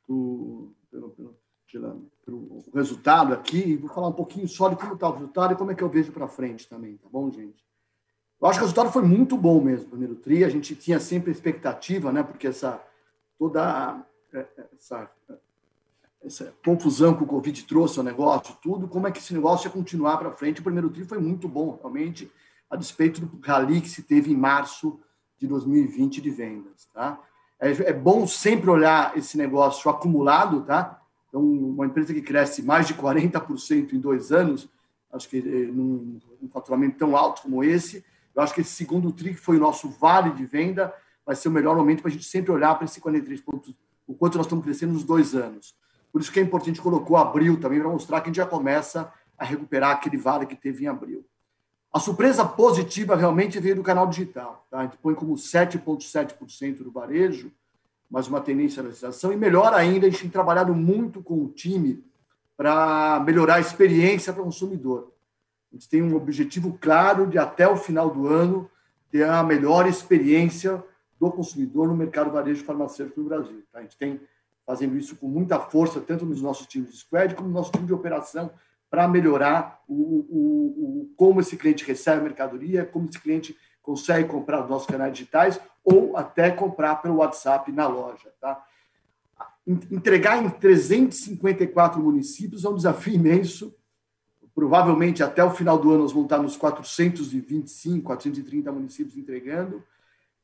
[0.08, 5.10] pelo, pelo, pelo, o resultado aqui e vou falar um pouquinho só de como está
[5.10, 7.64] o resultado e como é que eu vejo para frente também, tá bom, gente?
[8.42, 10.44] Eu acho que o resultado foi muito bom mesmo, primeiro tri.
[10.44, 12.24] A gente tinha sempre expectativa, né?
[12.24, 12.82] Porque essa
[13.38, 15.10] toda é, essa,
[16.24, 19.72] essa confusão que o Covid trouxe ao negócio, tudo, como é que esse negócio ia
[19.72, 20.62] continuar para frente.
[20.62, 22.32] O primeiro tri foi muito bom, realmente,
[22.70, 25.00] a despeito do rally que se teve em março
[25.38, 27.20] de 2020 de vendas, tá?
[27.60, 30.99] É, é bom sempre olhar esse negócio acumulado, tá?
[31.30, 34.68] Então, uma empresa que cresce mais de 40% em dois anos,
[35.12, 36.20] acho que eh, num,
[36.52, 38.04] faturamento tão alto como esse,
[38.36, 40.94] eu acho que esse segundo TRI, que foi o nosso vale de venda,
[41.26, 43.74] vai ser o melhor momento para a gente sempre olhar para esse 43 pontos,
[44.08, 45.76] o quanto nós estamos crescendo nos dois anos.
[46.12, 48.38] Por isso que é importante, a gente colocou abril também, para mostrar que a gente
[48.38, 51.24] já começa a recuperar aquele vale que teve em abril.
[51.92, 54.66] A surpresa positiva realmente veio do canal digital.
[54.70, 54.80] Tá?
[54.80, 57.52] A gente põe como 7,7% do varejo,
[58.10, 59.32] mas uma tendência à legislação.
[59.32, 62.04] E melhor ainda, a gente tem trabalhado muito com o time
[62.58, 65.14] para melhorar a experiência para o consumidor.
[65.72, 68.70] A gente tem um objetivo claro de, até o final do ano,
[69.12, 70.84] ter a melhor experiência
[71.20, 73.64] do consumidor no mercado varejo farmacêutico no Brasil.
[73.72, 73.80] Tá?
[73.80, 74.20] A gente tem
[74.66, 77.86] fazendo isso com muita força, tanto nos nossos times de squad como no nosso time
[77.86, 78.52] de operação,
[78.90, 83.56] para melhorar o, o, o, como esse cliente recebe a mercadoria, como esse cliente
[83.90, 88.32] consegue comprar nos nossos canais digitais ou até comprar pelo WhatsApp na loja.
[88.40, 88.64] Tá?
[89.66, 93.76] Entregar em 354 municípios é um desafio imenso.
[94.54, 99.84] Provavelmente até o final do ano nós vamos estar nos 425, 430 municípios entregando.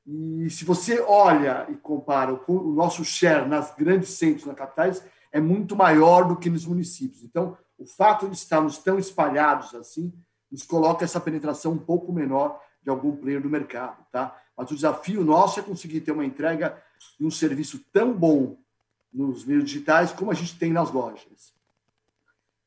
[0.07, 5.39] E se você olha e compara o nosso share nas grandes centros, nas capitais, é
[5.39, 7.23] muito maior do que nos municípios.
[7.23, 10.11] Então, o fato de estarmos tão espalhados assim
[10.51, 14.39] nos coloca essa penetração um pouco menor de algum player do mercado, tá?
[14.55, 16.81] Mas o desafio nosso é conseguir ter uma entrega
[17.19, 18.57] de um serviço tão bom
[19.11, 21.53] nos meios digitais como a gente tem nas lojas.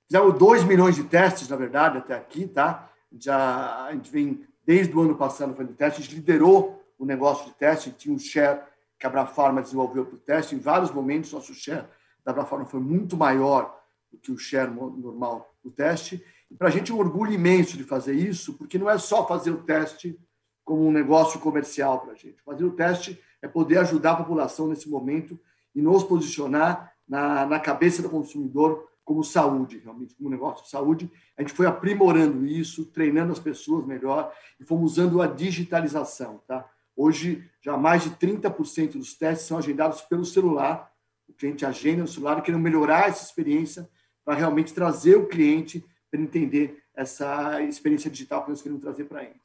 [0.07, 2.91] Fizemos 2 milhões de testes, na verdade, até aqui, tá?
[3.19, 7.47] Já a gente vem desde o ano passado fazendo teste, a gente liderou o negócio
[7.47, 8.61] de teste, tinha um share
[8.99, 11.87] que a Abrafarma desenvolveu para o teste, em vários momentos nosso share
[12.25, 16.71] da Abrafarma foi muito maior do que o share normal do teste, e para a
[16.71, 20.19] gente é um orgulho imenso de fazer isso, porque não é só fazer o teste
[20.65, 22.43] como um negócio comercial para a gente.
[22.43, 25.39] Fazer o teste é poder ajudar a população nesse momento
[25.75, 31.11] e nos posicionar na, na cabeça do consumidor como saúde, realmente, como negócio de saúde.
[31.37, 34.31] A gente foi aprimorando isso, treinando as pessoas melhor
[34.61, 36.43] e fomos usando a digitalização.
[36.47, 36.69] Tá?
[36.95, 40.93] Hoje, já mais de 30% dos testes são agendados pelo celular.
[41.27, 43.89] O cliente agenda no celular, querendo melhorar essa experiência
[44.25, 49.23] para realmente trazer o cliente para entender essa experiência digital que nós queremos trazer para
[49.23, 49.41] ele.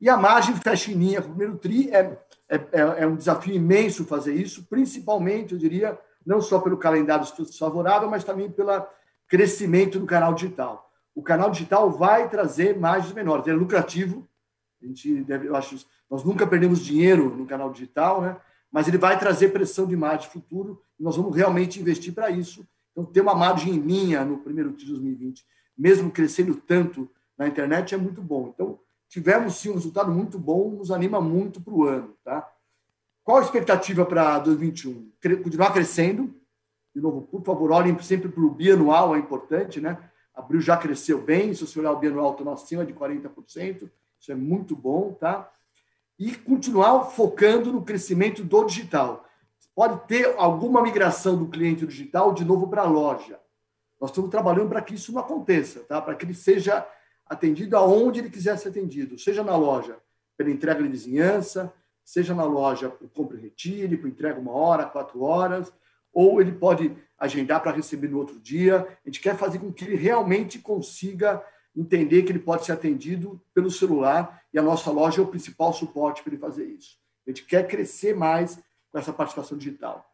[0.00, 3.16] E a margem fecha em linha com o primeiro TRI é, é, é, é um
[3.16, 7.26] desafio imenso fazer isso, principalmente, eu diria, não só pelo calendário
[7.58, 8.86] favorável, mas também pelo
[9.26, 10.90] crescimento do canal digital.
[11.14, 14.28] O canal digital vai trazer margens menores, é lucrativo.
[14.82, 18.36] A gente deve, eu acho, nós nunca perdemos dinheiro no canal digital, né?
[18.70, 22.66] Mas ele vai trazer pressão de margem futuro e nós vamos realmente investir para isso.
[22.90, 25.44] Então, ter uma margem em linha no primeiro TRI de 2020
[25.76, 28.52] mesmo crescendo tanto na internet, é muito bom.
[28.54, 32.14] Então, tivemos sim um resultado muito bom, nos anima muito para o ano.
[32.24, 32.48] Tá?
[33.22, 35.10] Qual a expectativa para 2021?
[35.42, 36.34] Continuar crescendo.
[36.94, 39.98] De novo, por favor, olhem sempre para o bianual, é importante, né?
[40.34, 44.34] Abril já cresceu bem, se você olhar o bianual, estamos acima de 40%, isso é
[44.34, 45.50] muito bom, tá?
[46.18, 49.24] E continuar focando no crescimento do digital.
[49.74, 53.40] Pode ter alguma migração do cliente digital de novo para a loja.
[54.00, 56.00] Nós estamos trabalhando para que isso não aconteça, tá?
[56.00, 56.86] para que ele seja
[57.26, 59.96] atendido aonde ele quiser ser atendido, seja na loja
[60.36, 61.72] pela entrega de vizinhança,
[62.04, 65.72] seja na loja por compra e retire, por entrega uma hora, quatro horas,
[66.12, 68.86] ou ele pode agendar para receber no outro dia.
[69.04, 71.42] A gente quer fazer com que ele realmente consiga
[71.74, 75.72] entender que ele pode ser atendido pelo celular e a nossa loja é o principal
[75.72, 76.98] suporte para ele fazer isso.
[77.26, 78.58] A gente quer crescer mais
[78.92, 80.13] com essa participação digital.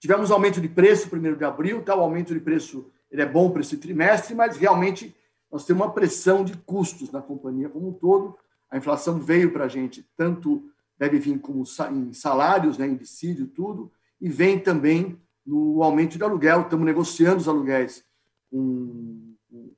[0.00, 1.94] Tivemos aumento de preço primeiro de abril, tá?
[1.94, 5.14] o aumento de preço ele é bom para esse trimestre, mas realmente
[5.52, 8.38] nós temos uma pressão de custos na companhia como um todo.
[8.70, 10.64] A inflação veio para a gente, tanto
[10.98, 16.24] deve vir como em salários, né, em dissídio, tudo, e vem também no aumento de
[16.24, 16.62] aluguel.
[16.62, 18.02] Estamos negociando os aluguéis
[18.50, 19.34] com,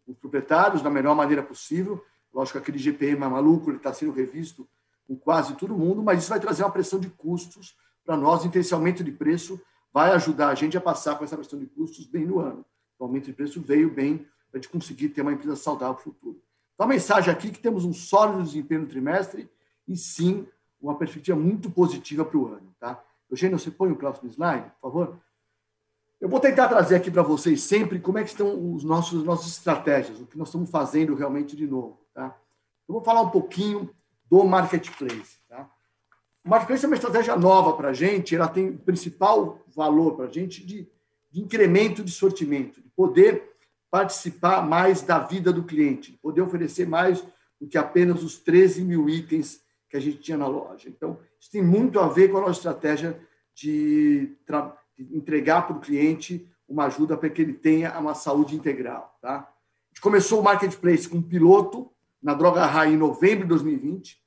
[0.06, 2.04] os proprietários da melhor maneira possível.
[2.32, 4.68] Lógico que aquele GPM é maluco, ele está sendo revisto
[5.06, 9.02] com quase todo mundo, mas isso vai trazer uma pressão de custos para nós, aumento
[9.02, 9.60] de preço
[9.92, 12.64] vai ajudar a gente a passar com essa questão de custos bem no ano.
[12.98, 14.18] O aumento de preço veio bem
[14.50, 16.42] para a gente conseguir ter uma empresa saudável no futuro.
[16.74, 19.48] Então, a mensagem aqui é que temos um sólido desempenho no trimestre
[19.86, 20.46] e, sim,
[20.80, 22.74] uma perspectiva muito positiva para o ano.
[22.78, 23.02] Tá?
[23.30, 25.20] Eugênio, você põe o próximo slide, por favor?
[26.20, 29.48] Eu vou tentar trazer aqui para vocês sempre como é que estão os nossos nossas
[29.48, 31.98] estratégias, o que nós estamos fazendo realmente de novo.
[32.14, 32.36] Tá?
[32.88, 33.90] Eu vou falar um pouquinho
[34.30, 35.38] do marketplace.
[35.48, 35.68] Tá?
[36.44, 40.30] Marketplace é uma estratégia nova para a gente, ela tem o principal valor para a
[40.30, 40.88] gente de,
[41.30, 43.50] de incremento de sortimento, de poder
[43.90, 47.22] participar mais da vida do cliente, de poder oferecer mais
[47.60, 50.88] do que apenas os 13 mil itens que a gente tinha na loja.
[50.88, 53.20] Então, isso tem muito a ver com a nossa estratégia
[53.54, 54.34] de,
[54.96, 59.16] de entregar para o cliente uma ajuda para que ele tenha uma saúde integral.
[59.20, 59.36] Tá?
[59.36, 64.21] A gente começou o Marketplace com um piloto na Droga High em novembro de 2020,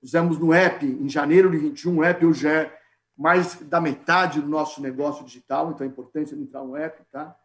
[0.00, 2.78] Fizemos no app em janeiro de 21, o app hoje é
[3.16, 7.36] mais da metade do nosso negócio digital, então é importante entrar no app, tá?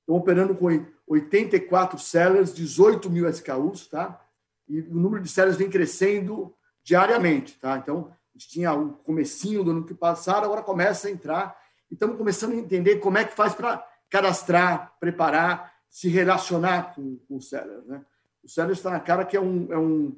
[0.00, 0.66] Estamos operando com
[1.06, 4.24] 84 sellers, 18 mil SKUs, tá?
[4.68, 7.76] E o número de sellers vem crescendo diariamente, tá?
[7.76, 11.58] Então, a gente tinha o comecinho do ano que passado, agora começa a entrar
[11.90, 17.18] e estamos começando a entender como é que faz para cadastrar, preparar, se relacionar com,
[17.26, 18.04] com o seller, né?
[18.42, 20.16] O seller está na cara que é um, é um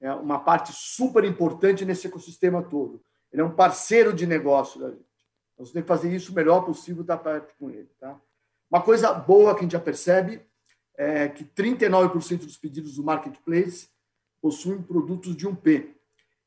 [0.00, 3.02] é uma parte super importante nesse ecossistema todo.
[3.32, 5.04] Ele é um parceiro de negócio da gente.
[5.58, 7.90] Nós temos que fazer isso o melhor possível, estar perto com ele.
[8.00, 8.18] Tá?
[8.70, 10.42] Uma coisa boa que a gente já percebe
[10.96, 13.88] é que 39% dos pedidos do marketplace
[14.40, 15.94] possuem produtos de 1P.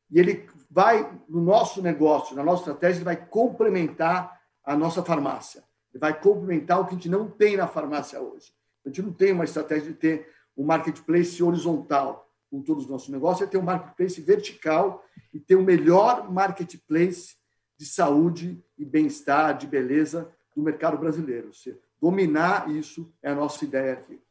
[0.09, 5.63] E ele vai, no nosso negócio, na nossa estratégia, ele vai complementar a nossa farmácia.
[5.91, 8.51] Ele vai complementar o que a gente não tem na farmácia hoje.
[8.85, 12.22] A gente não tem uma estratégia de ter um marketplace horizontal
[12.53, 17.35] com todos os nossos negócios, é ter um marketplace vertical e ter o melhor marketplace
[17.75, 21.51] de saúde e bem-estar, de beleza do mercado brasileiro.
[21.51, 24.21] Seja, dominar isso é a nossa ideia aqui.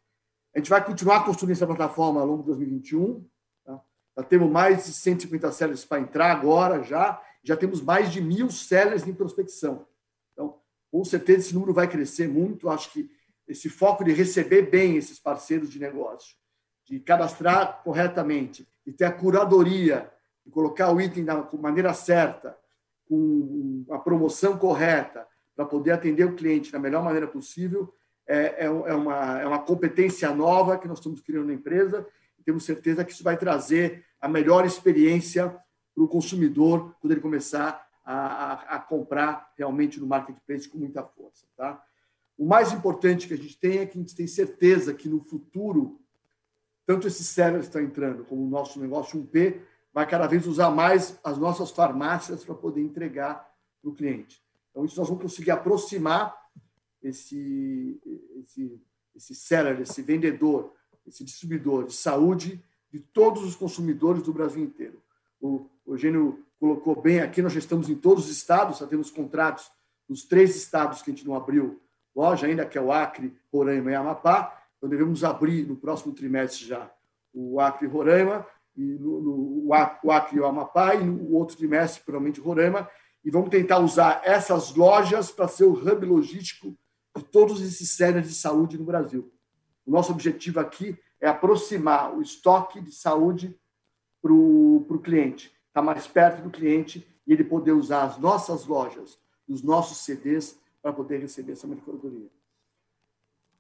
[0.55, 3.27] A gente vai continuar construindo essa plataforma ao longo de 2021.
[3.65, 3.83] Tá?
[4.17, 7.21] Já temos mais de 150 sellers para entrar agora já.
[7.43, 9.85] Já temos mais de mil sellers em prospecção.
[10.33, 10.61] Então,
[10.93, 12.69] com certeza, esse número vai crescer muito.
[12.69, 13.11] Acho que
[13.49, 16.37] esse foco de receber bem esses parceiros de negócio,
[16.85, 20.11] de cadastrar corretamente, e ter a curadoria,
[20.45, 22.57] de colocar o item da maneira certa,
[23.09, 27.95] com a promoção correta, para poder atender o cliente da melhor maneira possível,
[28.27, 32.07] é, é, é, uma, é uma competência nova que nós estamos criando na empresa
[32.39, 35.49] e temos certeza que isso vai trazer a melhor experiência
[35.95, 41.05] para o consumidor quando ele começar a, a, a, comprar realmente no marketplace com muita
[41.05, 41.47] força.
[41.57, 41.83] Tá?
[42.37, 45.21] O mais importante que a gente tem é que a gente tem certeza que no
[45.21, 46.01] futuro,
[46.87, 49.61] tanto esses servers estão entrando como o nosso negócio 1P,
[49.93, 53.49] vai cada vez usar mais as nossas farmácias para poder entregar
[53.81, 54.43] para o cliente.
[54.71, 56.35] Então, isso nós vamos conseguir aproximar
[57.03, 58.01] esse,
[58.41, 58.81] esse,
[59.15, 60.73] esse seller, esse vendedor,
[61.07, 65.03] esse distribuidor de saúde de todos os consumidores do Brasil inteiro.
[65.41, 69.71] O Eugênio colocou bem aqui, nós já estamos em todos os estados, já temos contratos
[70.09, 71.81] nos três estados que a gente não abriu
[72.15, 74.62] loja ainda, que é o Acre, Roraima e Amapá.
[74.83, 76.93] Então, devemos abrir no próximo trimestre já
[77.33, 78.45] o Acre e Roraima,
[78.77, 82.91] e no, no, o Acre e o Amapá, e no outro trimestre, provavelmente, Roraima,
[83.25, 86.77] e vamos tentar usar essas lojas para ser o hub logístico
[87.17, 89.33] de todos esses centros de saúde no Brasil.
[89.87, 93.57] O nosso objetivo aqui é aproximar o estoque de saúde
[94.21, 98.67] para o cliente, estar tá mais perto do cliente e ele poder usar as nossas
[98.67, 99.17] lojas,
[99.49, 102.29] os nossos CDs para poder receber essa mercadoria.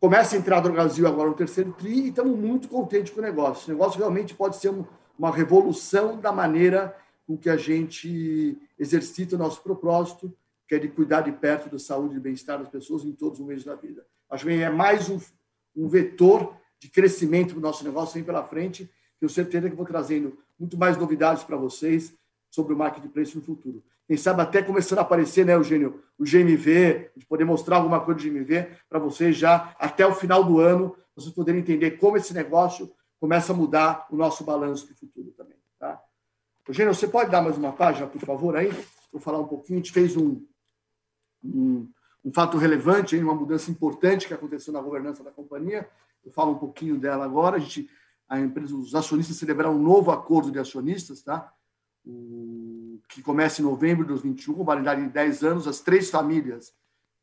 [0.02, 3.22] Começa a entrar no Brasil agora no terceiro TRI e estamos muito contentes com o
[3.22, 3.68] negócio.
[3.68, 4.74] O negócio realmente pode ser
[5.16, 6.92] uma revolução da maneira
[7.24, 10.36] com que a gente exercita o nosso propósito,
[10.66, 13.46] que é de cuidar de perto da saúde e bem-estar das pessoas em todos os
[13.46, 14.04] meios da vida.
[14.28, 15.20] Acho que é mais um,
[15.76, 18.90] um vetor de crescimento para o nosso negócio vem pela frente.
[19.20, 22.12] Tenho certeza que vou trazendo muito mais novidades para vocês
[22.52, 23.82] sobre o marketplace no futuro.
[24.06, 28.20] Quem sabe até começando a aparecer, né, Eugênio, o GMV, de poder mostrar alguma coisa
[28.20, 32.34] de GMV para vocês já até o final do ano, vocês poderem entender como esse
[32.34, 35.56] negócio começa a mudar o nosso balanço de futuro também.
[35.78, 35.98] Tá?
[36.68, 38.70] Eugênio, você pode dar mais uma página, por favor, aí?
[39.10, 39.78] Vou falar um pouquinho.
[39.78, 40.44] A gente fez um,
[41.42, 41.88] um,
[42.22, 45.88] um fato relevante, uma mudança importante que aconteceu na governança da companhia.
[46.22, 47.56] Eu falo um pouquinho dela agora.
[47.56, 47.88] A gente,
[48.28, 51.50] a empresa, os acionistas celebraram um novo acordo de acionistas, tá?
[53.08, 55.68] Que começa em novembro de 2021, com validade de 10 anos.
[55.68, 56.72] As três famílias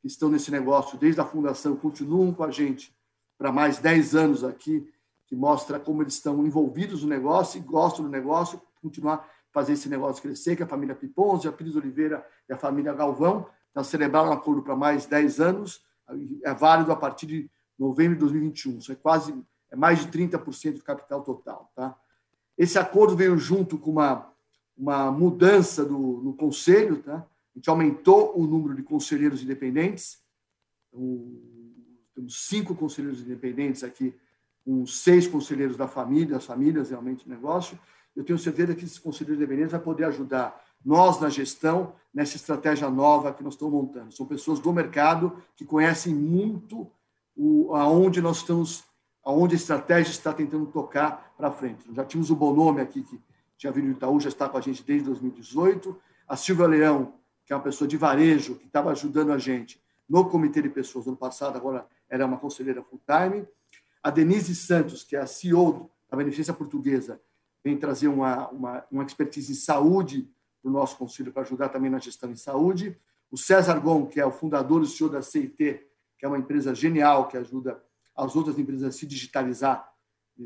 [0.01, 2.95] que estão nesse negócio desde a fundação continuam com a gente
[3.37, 4.87] para mais 10 anos aqui,
[5.27, 9.89] que mostra como eles estão envolvidos no negócio e gostam do negócio, continuar fazer esse
[9.89, 13.83] negócio crescer, que é a família Piponzi, a Pires Oliveira e a família Galvão, então,
[13.83, 15.81] celebraram um acordo para mais 10 anos,
[16.43, 18.79] é válido a partir de novembro de 2021.
[18.79, 19.33] Isso é quase
[19.71, 21.71] é mais de 30% do capital total.
[21.75, 21.95] Tá?
[22.57, 24.33] Esse acordo veio junto com uma,
[24.79, 27.03] uma mudança do, no conselho.
[27.03, 27.17] Tá?
[27.17, 30.19] A gente aumentou o número de conselheiros independentes.
[30.87, 31.29] Então,
[32.15, 34.15] temos cinco conselheiros independentes aqui,
[34.63, 37.77] com seis conselheiros da família, as famílias realmente do negócio.
[38.15, 42.89] Eu tenho certeza que esses conselheiros independentes vão poder ajudar nós na gestão, nessa estratégia
[42.89, 44.13] nova que nós estamos montando.
[44.13, 46.89] São pessoas do mercado que conhecem muito
[47.35, 48.83] o, aonde nós estamos,
[49.23, 51.83] aonde a estratégia está tentando tocar para frente.
[51.93, 53.19] Já tínhamos o Bonome aqui, que
[53.59, 55.99] tinha vindo do Itaú, já está com a gente desde 2018.
[56.25, 57.13] A Silvia Leão,
[57.45, 61.05] que é uma pessoa de varejo, que estava ajudando a gente no Comitê de Pessoas
[61.05, 63.45] no ano passado, agora era uma conselheira full-time.
[64.01, 67.21] A Denise Santos, que é a CEO da Beneficência Portuguesa,
[67.61, 70.31] vem trazer uma, uma, uma expertise em saúde
[70.61, 72.97] para o nosso conselho para ajudar também na gestão em saúde.
[73.29, 75.85] O César Gon, que é o fundador e CEO da CIT,
[76.17, 77.83] que é uma empresa genial que ajuda
[78.15, 79.88] as outras empresas a se digitalizar,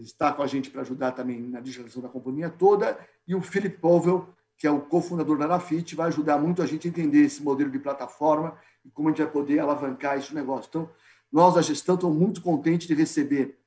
[0.02, 2.98] está com a gente para ajudar também na digitalização da companhia toda.
[3.28, 4.28] E o Philip Powell,
[4.58, 7.70] que é o cofundador da Nafit, vai ajudar muito a gente a entender esse modelo
[7.70, 10.70] de plataforma e como a gente vai poder alavancar esse negócio.
[10.70, 10.89] Então,
[11.32, 13.58] nós, da gestão, estamos muito contentes de receber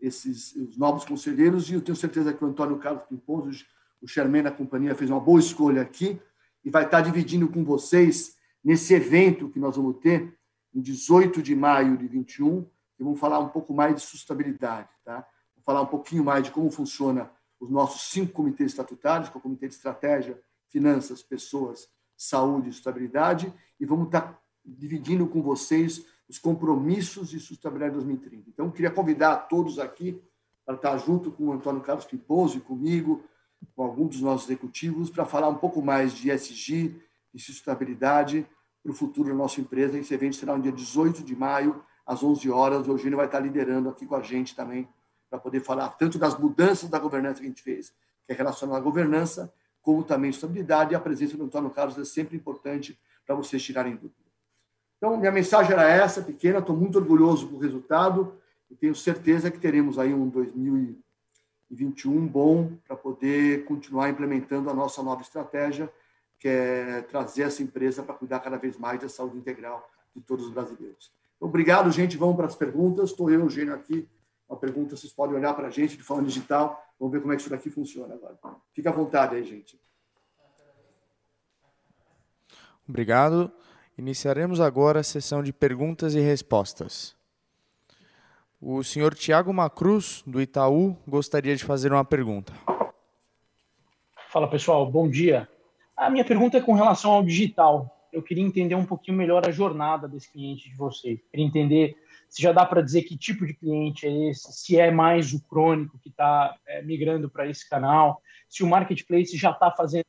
[0.00, 3.64] esses os novos conselheiros e eu tenho certeza que o Antônio Carlos Pimponzo
[4.00, 6.18] o Charmaine da companhia fez uma boa escolha aqui
[6.64, 10.34] e vai estar dividindo com vocês nesse evento que nós vamos ter
[10.74, 12.66] em 18 de maio de 21,
[12.98, 15.26] e vamos falar um pouco mais de sustentabilidade, tá?
[15.60, 19.38] Vamos falar um pouquinho mais de como funciona os nossos cinco comitês estatutários, que é
[19.38, 26.06] o Comitê de Estratégia, Finanças, Pessoas, Saúde e Sustentabilidade, e vamos estar dividindo com vocês
[26.28, 28.48] os compromissos de sustentabilidade 2030.
[28.48, 30.22] Então, queria convidar todos aqui
[30.64, 33.22] para estar junto com o Antônio Carlos Piposo e comigo,
[33.74, 36.96] com alguns dos nossos executivos, para falar um pouco mais de ESG,
[37.34, 38.46] de sustentabilidade
[38.82, 39.98] para o futuro da nossa empresa.
[39.98, 42.88] Esse evento será no dia 18 de maio, às 11 horas.
[42.88, 44.88] O Eugênio vai estar liderando aqui com a gente também,
[45.30, 47.94] para poder falar tanto das mudanças da governança que a gente fez,
[48.26, 50.92] que é relacionada à governança, como também estabilidade.
[50.92, 54.14] E a presença do Antônio Carlos é sempre importante para vocês tirarem dúvida.
[54.98, 56.58] Então, minha mensagem era essa, pequena.
[56.58, 58.34] Estou muito orgulhoso do resultado
[58.70, 65.02] e tenho certeza que teremos aí um 2021 bom para poder continuar implementando a nossa
[65.02, 65.90] nova estratégia
[66.40, 70.46] que é trazer essa empresa para cuidar cada vez mais da saúde integral de todos
[70.46, 71.12] os brasileiros.
[71.38, 72.16] Obrigado, gente.
[72.16, 73.10] Vamos para as perguntas.
[73.10, 74.08] Estou eu, Eugênio, aqui.
[74.50, 76.84] Uma pergunta, vocês podem olhar para a gente de forma digital.
[76.98, 78.36] Vamos ver como é que isso daqui funciona agora.
[78.74, 79.78] Fica à vontade aí, gente.
[82.88, 83.52] Obrigado.
[83.96, 87.14] Iniciaremos agora a sessão de perguntas e respostas.
[88.60, 92.52] O senhor Tiago Macruz, do Itaú, gostaria de fazer uma pergunta.
[94.30, 94.90] Fala, pessoal.
[94.90, 95.48] Bom dia.
[95.96, 98.08] A minha pergunta é com relação ao digital.
[98.12, 101.20] Eu queria entender um pouquinho melhor a jornada desse cliente de vocês.
[101.30, 101.96] Queria entender
[102.30, 105.42] se já dá para dizer que tipo de cliente é esse, se é mais o
[105.42, 110.04] crônico que está é, migrando para esse canal, se o marketplace já está fazendo.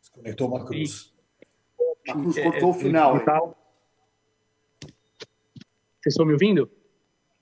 [0.00, 1.14] Desconectou o Marcos.
[2.06, 3.18] Marcos cortou o final.
[6.00, 6.70] Vocês estão me ouvindo?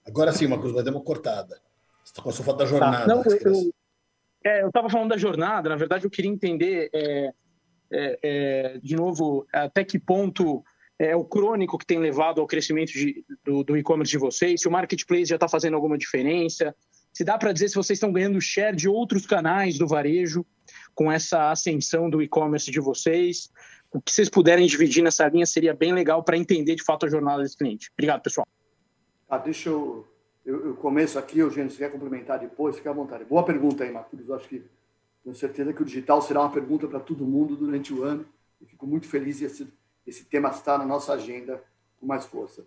[0.04, 1.62] Agora sim, Marcos, vai dar uma cortada.
[2.02, 3.06] Você passou falando da jornada.
[3.06, 3.06] Tá.
[3.06, 3.72] Não, eu,
[4.44, 7.32] é, eu estava falando da jornada, na verdade eu queria entender, é,
[7.92, 10.62] é, é, de novo, até que ponto
[10.98, 14.68] é o crônico que tem levado ao crescimento de, do, do e-commerce de vocês, se
[14.68, 16.74] o marketplace já está fazendo alguma diferença,
[17.12, 20.46] se dá para dizer se vocês estão ganhando share de outros canais do varejo
[20.94, 23.50] com essa ascensão do e-commerce de vocês.
[23.92, 27.08] O que vocês puderem dividir nessa linha seria bem legal para entender de fato a
[27.10, 27.90] jornada desse cliente.
[27.92, 28.46] Obrigado, pessoal.
[29.28, 30.06] Ah, deixa eu
[30.44, 33.24] eu, eu começo aqui, Eugênio, se quer complementar depois, fique à vontade.
[33.24, 34.28] Boa pergunta aí, Marcos.
[34.30, 34.62] Acho que
[35.22, 38.26] tenho certeza que o digital será uma pergunta para todo mundo durante o ano.
[38.60, 39.72] E fico muito feliz de esse,
[40.06, 41.62] esse tema estar na nossa agenda
[42.00, 42.64] com mais força.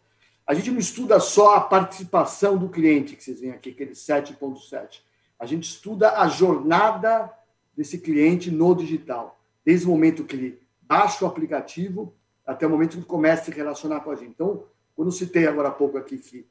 [0.48, 5.02] A gente não estuda só a participação do cliente, que vocês veem aqui, aquele 7.7.
[5.40, 7.32] A gente estuda a jornada
[7.76, 9.40] desse cliente no digital.
[9.66, 12.14] Desde o momento que ele baixa o aplicativo
[12.46, 14.30] até o momento que ele começa a se relacionar com a gente.
[14.30, 16.46] Então, quando eu citei agora há pouco aqui que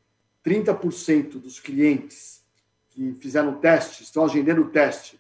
[0.45, 2.45] 30% dos clientes
[2.91, 5.19] que fizeram o teste, estão agendando o teste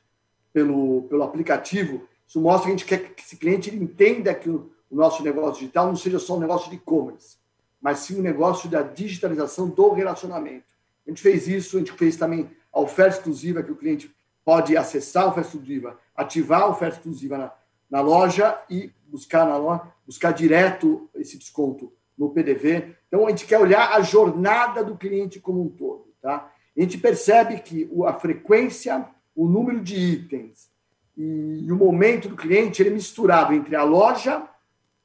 [0.54, 4.70] pelo, pelo aplicativo, isso mostra que a gente quer que esse cliente entenda que o,
[4.88, 7.36] o nosso negócio digital não seja só um negócio de e-commerce,
[7.82, 10.64] mas sim um negócio da digitalização do relacionamento.
[11.04, 14.76] A gente fez isso, a gente fez também a oferta exclusiva, que o cliente pode
[14.76, 17.52] acessar a oferta exclusiva, ativar a oferta exclusiva na,
[17.90, 22.94] na loja e buscar na loja, buscar direto esse desconto no PDV.
[23.08, 26.14] Então, a gente quer olhar a jornada do cliente como um todo.
[26.22, 26.50] Tá?
[26.76, 30.70] A gente percebe que a frequência, o número de itens
[31.16, 34.48] e o momento do cliente ele é misturado entre a loja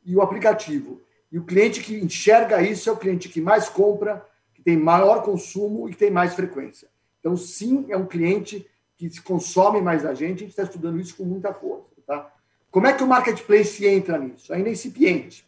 [0.04, 1.02] e o aplicativo.
[1.32, 5.22] E o cliente que enxerga isso é o cliente que mais compra, que tem maior
[5.22, 6.88] consumo e que tem mais frequência.
[7.20, 8.68] Então, sim, é um cliente
[8.98, 11.96] que consome mais a gente, a gente está estudando isso com muita força.
[12.06, 12.34] Tá?
[12.72, 14.52] Como é que o marketplace entra nisso?
[14.52, 15.48] Ainda é incipiente.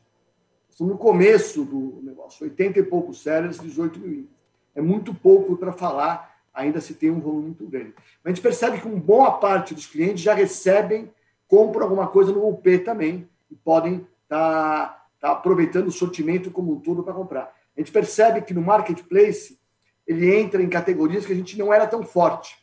[0.69, 4.27] Estamos no começo do negócio, 80 e poucos sellers, 18 mil.
[4.73, 7.93] É muito pouco para falar, ainda se tem um volume muito grande.
[7.95, 11.11] Mas a gente percebe que uma boa parte dos clientes já recebem,
[11.47, 16.73] compram alguma coisa no UP também, e podem estar tá, tá aproveitando o sortimento como
[16.73, 17.53] um todo para comprar.
[17.75, 19.59] A gente percebe que no marketplace
[20.05, 22.57] ele entra em categorias que a gente não era tão forte.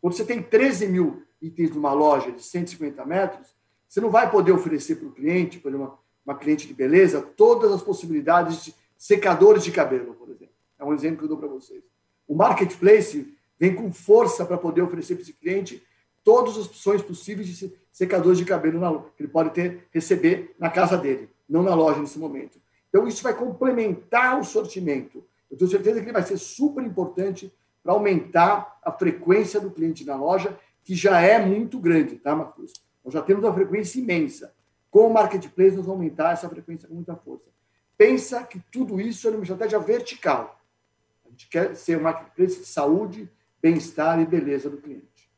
[0.00, 3.54] Quando você tem 13 mil itens numa loja de 150 metros,
[3.88, 7.70] você não vai poder oferecer para o cliente, por exemplo, uma cliente de beleza, todas
[7.72, 10.54] as possibilidades de secadores de cabelo, por exemplo.
[10.78, 11.82] É um exemplo que eu dou para vocês.
[12.26, 15.82] O marketplace vem com força para poder oferecer para esse cliente
[16.24, 20.68] todas as opções possíveis de secadores de cabelo na, que ele pode ter, receber na
[20.68, 22.60] casa dele, não na loja nesse momento.
[22.88, 25.24] Então, isso vai complementar o sortimento.
[25.50, 27.52] Eu tenho certeza que ele vai ser super importante
[27.82, 32.72] para aumentar a frequência do cliente na loja, que já é muito grande, tá, Marcos?
[33.04, 34.52] Nós já temos uma frequência imensa.
[34.90, 37.46] Com o marketplace, nós vamos aumentar essa frequência com muita força.
[37.96, 40.60] Pensa que tudo isso é uma estratégia vertical.
[41.36, 43.30] A gente quer ser um marketplace de saúde,
[43.60, 45.30] bem-estar e beleza do cliente.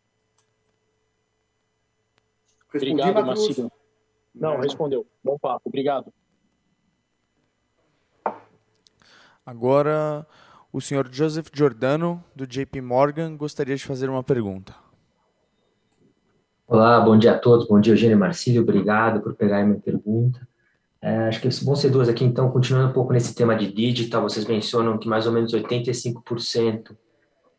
[2.73, 3.73] Respondi, Obrigado, Marcílio.
[4.33, 5.05] Não, respondeu.
[5.25, 5.63] Bom papo.
[5.65, 6.13] Obrigado.
[9.45, 10.25] Agora,
[10.73, 14.77] o senhor Joseph Giordano, do JP Morgan, gostaria de fazer uma pergunta.
[16.69, 17.67] Olá, bom dia a todos.
[17.67, 18.63] Bom dia, Eugênio Marcílio.
[18.63, 20.48] Obrigado por pegar a minha pergunta.
[21.01, 24.23] É, acho que vão ser duas aqui, então, continuando um pouco nesse tema de digital,
[24.23, 26.97] vocês mencionam que mais ou menos 85%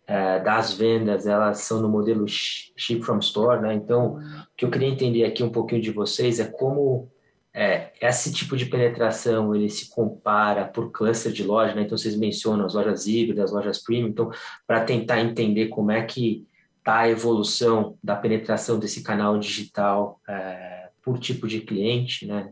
[0.05, 3.73] é, das vendas, elas são no modelo ship from store, né?
[3.75, 4.21] Então, o
[4.57, 7.09] que eu queria entender aqui um pouquinho de vocês é como
[7.53, 11.83] é, esse tipo de penetração, ele se compara por cluster de loja, né?
[11.83, 14.31] Então, vocês mencionam as lojas híbridas, as lojas premium, então,
[14.67, 16.45] para tentar entender como é que
[16.79, 22.51] está a evolução da penetração desse canal digital é, por tipo de cliente, né?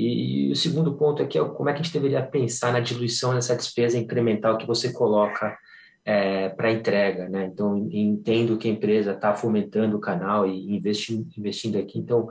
[0.00, 2.80] E, e, o segundo ponto aqui é como é que a gente deveria pensar na
[2.80, 5.56] diluição dessa despesa incremental que você coloca
[6.04, 7.50] é, para entrega, né?
[7.52, 12.28] Então, entendo que a empresa está fomentando o canal e investindo, investindo aqui, então,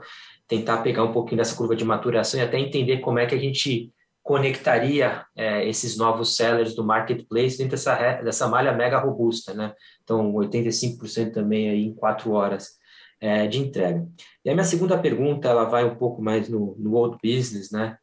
[0.48, 3.38] tentar pegar um pouquinho dessa curva de maturação e até entender como é que a
[3.38, 9.72] gente conectaria é, esses novos sellers do marketplace dentro dessa, dessa malha mega robusta, né?
[10.02, 12.79] Então, 85% também aí em quatro horas
[13.20, 14.06] é, de entrega.
[14.44, 17.96] E a minha segunda pergunta, ela vai um pouco mais no, no old business, né?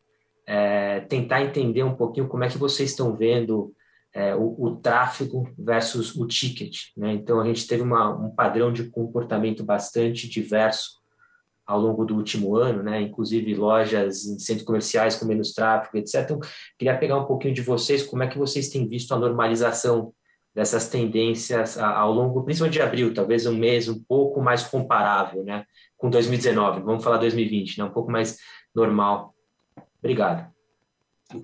[0.46, 3.74] É, tentar entender um pouquinho como é que vocês estão vendo
[4.14, 7.14] é, o, o, tráfego versus o ticket, né?
[7.14, 10.98] Então, a gente teve uma, um padrão de comportamento bastante diverso
[11.66, 13.02] ao longo do último ano, né?
[13.02, 16.22] Inclusive lojas em centros comerciais com menos tráfego, etc.
[16.22, 16.40] Então,
[16.78, 20.14] queria pegar um pouquinho de vocês, como é que vocês têm visto a normalização
[20.58, 25.64] dessas tendências ao longo, principalmente de abril, talvez um mês um pouco mais comparável, né,
[25.96, 26.82] com 2019.
[26.82, 28.40] Vamos falar 2020, né, um pouco mais
[28.74, 29.36] normal.
[30.00, 30.52] Obrigado.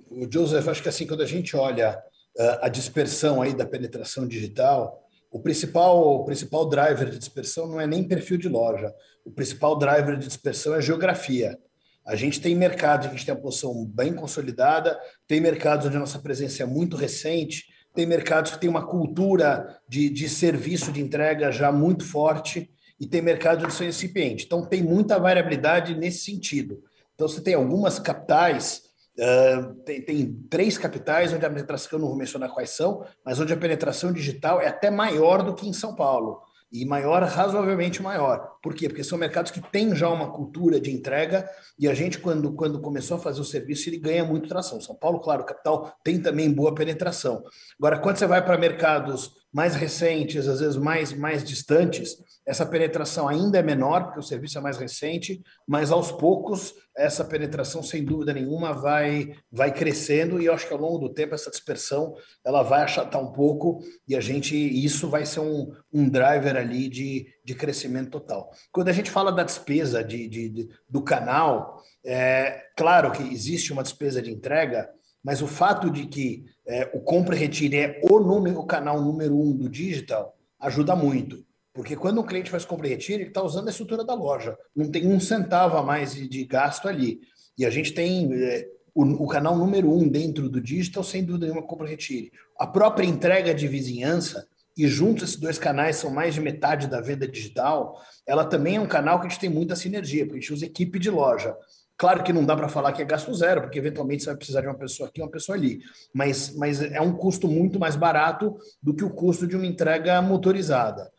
[0.09, 2.01] O Joseph, acho que assim quando a gente olha
[2.39, 7.79] uh, a dispersão aí da penetração digital, o principal, o principal driver de dispersão não
[7.79, 8.91] é nem perfil de loja.
[9.23, 11.55] O principal driver de dispersão é geografia.
[12.03, 15.97] A gente tem mercados que a gente tem uma posição bem consolidada, tem mercados onde
[15.97, 20.91] a nossa presença é muito recente, tem mercados que têm uma cultura de, de serviço
[20.91, 22.69] de entrega já muito forte
[22.99, 24.45] e tem mercados de são incipiente.
[24.45, 26.81] Então, tem muita variabilidade nesse sentido.
[27.13, 28.83] Então, você tem algumas capitais,
[29.17, 33.39] uh, tem, tem, três capitais onde a penetração, eu não vou mencionar quais são, mas
[33.39, 36.41] onde a penetração digital é até maior do que em São Paulo
[36.73, 38.57] e maior, razoavelmente maior.
[38.59, 38.89] Por quê?
[38.89, 41.47] Porque são mercados que têm já uma cultura de entrega
[41.77, 44.81] e a gente, quando, quando começou a fazer o serviço, ele ganha muito tração.
[44.81, 47.43] São Paulo, claro, capital, tem também boa penetração.
[47.77, 53.27] Agora, quando você vai para mercados mais recentes, às vezes mais, mais distantes, essa penetração
[53.27, 58.03] ainda é menor, porque o serviço é mais recente, mas aos poucos essa penetração, sem
[58.03, 62.15] dúvida nenhuma, vai, vai crescendo e eu acho que ao longo do tempo essa dispersão
[62.45, 66.87] ela vai achatar um pouco e a gente isso vai ser um, um driver ali
[66.87, 68.51] de, de crescimento total.
[68.71, 73.73] Quando a gente fala da despesa de, de, de do canal, é claro que existe
[73.73, 74.89] uma despesa de entrega,
[75.23, 79.01] mas o fato de que é, o compra e retire é o, número, o canal
[79.01, 81.43] número um do digital ajuda muito.
[81.73, 84.55] Porque quando um cliente faz compra e retire, ele está usando a estrutura da loja.
[84.75, 87.21] Não tem um centavo a mais de, de gasto ali.
[87.57, 91.47] E a gente tem é, o, o, canal número um dentro do digital, sem dúvida
[91.47, 92.31] nenhuma, compra e retire.
[92.59, 94.47] A própria entrega de vizinhança,
[94.77, 98.81] e juntos esses dois canais são mais de metade da venda digital, ela também é
[98.81, 101.55] um canal que a gente tem muita sinergia, porque a gente usa equipe de loja.
[101.95, 104.61] Claro que não dá para falar que é gasto zero, porque eventualmente você vai precisar
[104.61, 105.79] de uma pessoa aqui uma pessoa ali.
[106.13, 110.19] Mas, mas é um custo muito mais barato do que o custo de uma entrega
[110.21, 111.11] motorizada.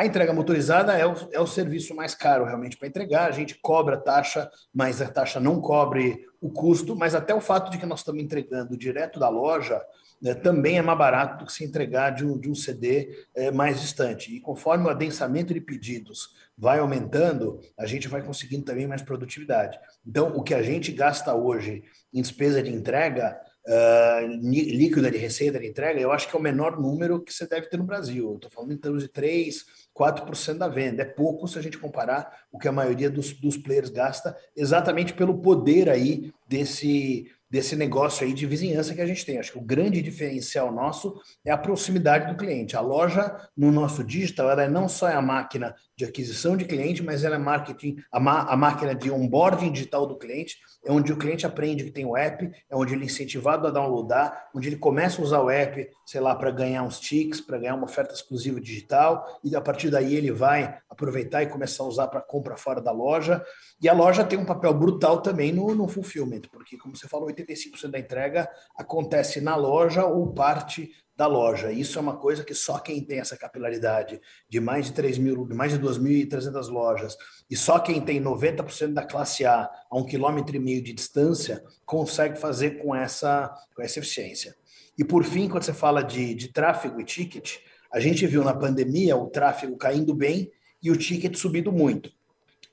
[0.00, 3.28] A entrega motorizada é o, é o serviço mais caro realmente para entregar.
[3.28, 6.96] A gente cobra taxa, mas a taxa não cobre o custo.
[6.96, 9.78] Mas até o fato de que nós estamos entregando direto da loja
[10.22, 13.50] né, também é mais barato do que se entregar de um, de um CD é,
[13.50, 14.34] mais distante.
[14.34, 19.78] E conforme o adensamento de pedidos vai aumentando, a gente vai conseguindo também mais produtividade.
[20.06, 25.58] Então, o que a gente gasta hoje em despesa de entrega, uh, líquida de receita
[25.58, 28.34] de entrega, eu acho que é o menor número que você deve ter no Brasil.
[28.34, 29.64] Estou falando em termos de 3,
[30.00, 31.02] 4% da venda.
[31.02, 35.12] É pouco se a gente comparar o que a maioria dos, dos players gasta, exatamente
[35.12, 39.36] pelo poder aí desse desse negócio aí de vizinhança que a gente tem.
[39.36, 42.76] Acho que o grande diferencial nosso é a proximidade do cliente.
[42.76, 47.02] A loja, no nosso digital, ela não só é a máquina de aquisição de cliente,
[47.02, 48.18] mas ela é marketing, a,
[48.52, 52.16] a máquina de onboarding digital do cliente, é onde o cliente aprende que tem o
[52.16, 55.86] app, é onde ele é incentivado a downloadar, onde ele começa a usar o app,
[56.06, 59.90] sei lá, para ganhar uns tics, para ganhar uma oferta exclusiva digital, e a partir
[59.90, 63.44] daí ele vai aproveitar e começar a usar para compra fora da loja.
[63.82, 67.28] E a loja tem um papel brutal também no, no fulfillment, porque, como você falou,
[67.28, 70.90] 85% da entrega acontece na loja ou parte
[71.20, 71.70] da loja.
[71.70, 74.18] Isso é uma coisa que só quem tem essa capilaridade
[74.48, 77.14] de mais de 3 mil, mais de 2.300 lojas
[77.50, 81.62] e só quem tem 90% da classe A a um quilômetro e meio de distância
[81.84, 84.56] consegue fazer com essa, com essa eficiência.
[84.96, 87.58] E por fim, quando você fala de, de tráfego e ticket,
[87.92, 90.50] a gente viu na pandemia o tráfego caindo bem
[90.82, 92.10] e o ticket subindo muito.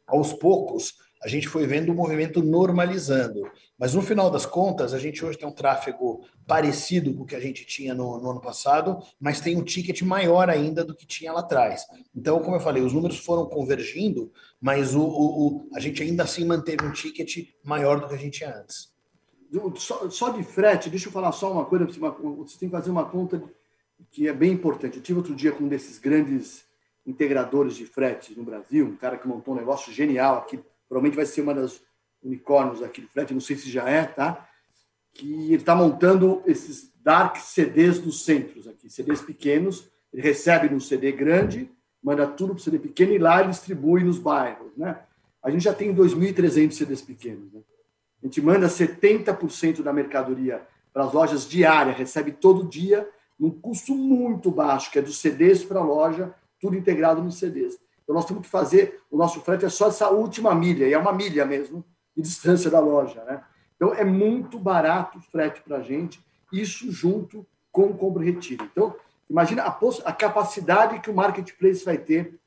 [0.08, 3.41] Aos poucos, a gente foi vendo o movimento normalizando.
[3.78, 7.36] Mas no final das contas, a gente hoje tem um tráfego parecido com o que
[7.36, 11.05] a gente tinha no, no, ano passado, mas tem um ticket maior ainda do que
[11.05, 11.86] tinha lá atrás.
[12.15, 16.23] Então, como eu falei, os números foram convergindo, mas o, o, o a gente ainda
[16.23, 18.91] assim manteve um ticket maior do que a gente tinha antes.
[19.75, 23.05] Só, só de frete, deixa eu falar só uma coisa, você tem que fazer uma
[23.05, 23.41] conta
[24.11, 24.97] que é bem importante.
[24.97, 26.65] Eu tive outro dia com um desses grandes
[27.05, 30.59] integradores de frete no Brasil, um cara que montou um negócio genial aqui,
[30.89, 31.82] provavelmente vai ser uma das
[32.28, 34.47] unicórnios aqui de frete, não sei se já é, tá?
[35.13, 40.80] Que ele está montando esses dark CDs dos centros aqui, CDs pequenos, ele recebe no
[40.80, 41.71] CD grande,
[42.03, 44.99] manda tudo para o CD pequeno e lá ele distribui nos bairros, né?
[45.41, 47.61] A gente já tem 2.300 CDs pequenos, né?
[48.21, 50.61] A gente manda 70% da mercadoria
[50.91, 53.07] para as lojas diária, recebe todo dia,
[53.39, 57.78] num custo muito baixo, que é dos CDs para a loja, tudo integrado nos CDs.
[58.03, 60.97] Então, nós temos que fazer, o nosso frete é só essa última milha, e é
[60.97, 61.86] uma milha mesmo,
[62.18, 63.24] de distância da loja.
[63.24, 63.41] Né?
[63.76, 66.20] Então, é muito barato o frete para a gente,
[66.51, 68.68] isso junto com o compra e retiro.
[68.72, 68.95] Então,
[69.30, 72.39] imagina a, a capacidade que o marketplace vai ter,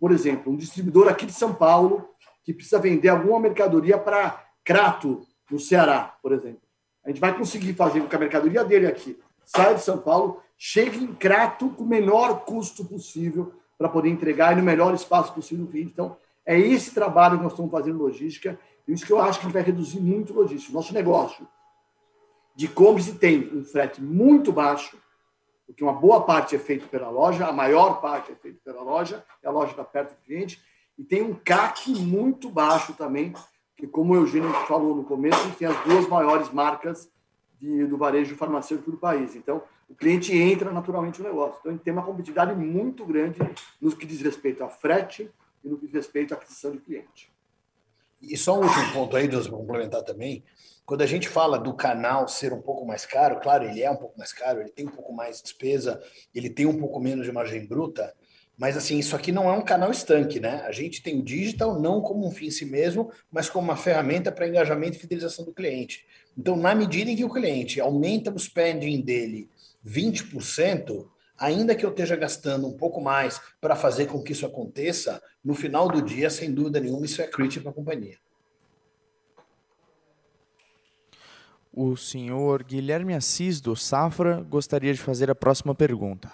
[0.00, 2.08] por exemplo, um distribuidor aqui de São Paulo,
[2.42, 6.62] que precisa vender alguma mercadoria para Crato, no Ceará, por exemplo.
[7.04, 10.40] A gente vai conseguir fazer com que a mercadoria dele aqui saia de São Paulo,
[10.56, 15.34] chegue em Crato com o menor custo possível para poder entregar e no melhor espaço
[15.34, 15.90] possível no cliente.
[15.92, 19.46] Então, é esse trabalho que nós estamos fazendo logística, e isso que eu acho que
[19.48, 20.72] vai reduzir muito logística.
[20.72, 21.46] Nosso negócio
[22.54, 24.96] de e-commerce tem um frete muito baixo,
[25.66, 29.24] porque uma boa parte é feito pela loja, a maior parte é feita pela loja,
[29.42, 30.62] e a loja está perto do cliente,
[30.98, 33.32] e tem um CAC muito baixo também,
[33.76, 37.10] que como o Eugênio falou no começo, tem as duas maiores marcas
[37.58, 39.34] de, do varejo farmacêutico do país.
[39.34, 41.58] Então, o cliente entra naturalmente no negócio.
[41.60, 43.38] Então, a gente tem uma competitividade muito grande
[43.80, 45.30] no que diz respeito a frete
[45.64, 47.31] e no que diz respeito à aquisição de cliente.
[48.22, 50.44] E só um último ponto aí, Deus, para complementar também.
[50.86, 53.96] Quando a gente fala do canal ser um pouco mais caro, claro, ele é um
[53.96, 56.00] pouco mais caro, ele tem um pouco mais de despesa,
[56.34, 58.14] ele tem um pouco menos de margem bruta,
[58.58, 60.62] mas assim, isso aqui não é um canal estanque, né?
[60.66, 63.76] A gente tem o digital não como um fim em si mesmo, mas como uma
[63.76, 66.04] ferramenta para engajamento e fidelização do cliente.
[66.36, 69.48] Então, na medida em que o cliente aumenta o spending dele
[69.86, 71.08] 20%,
[71.42, 75.54] ainda que eu esteja gastando um pouco mais para fazer com que isso aconteça, no
[75.54, 78.16] final do dia, sem dúvida nenhuma, isso é crítico para a companhia.
[81.74, 86.30] O senhor Guilherme Assis, do Safra, gostaria de fazer a próxima pergunta.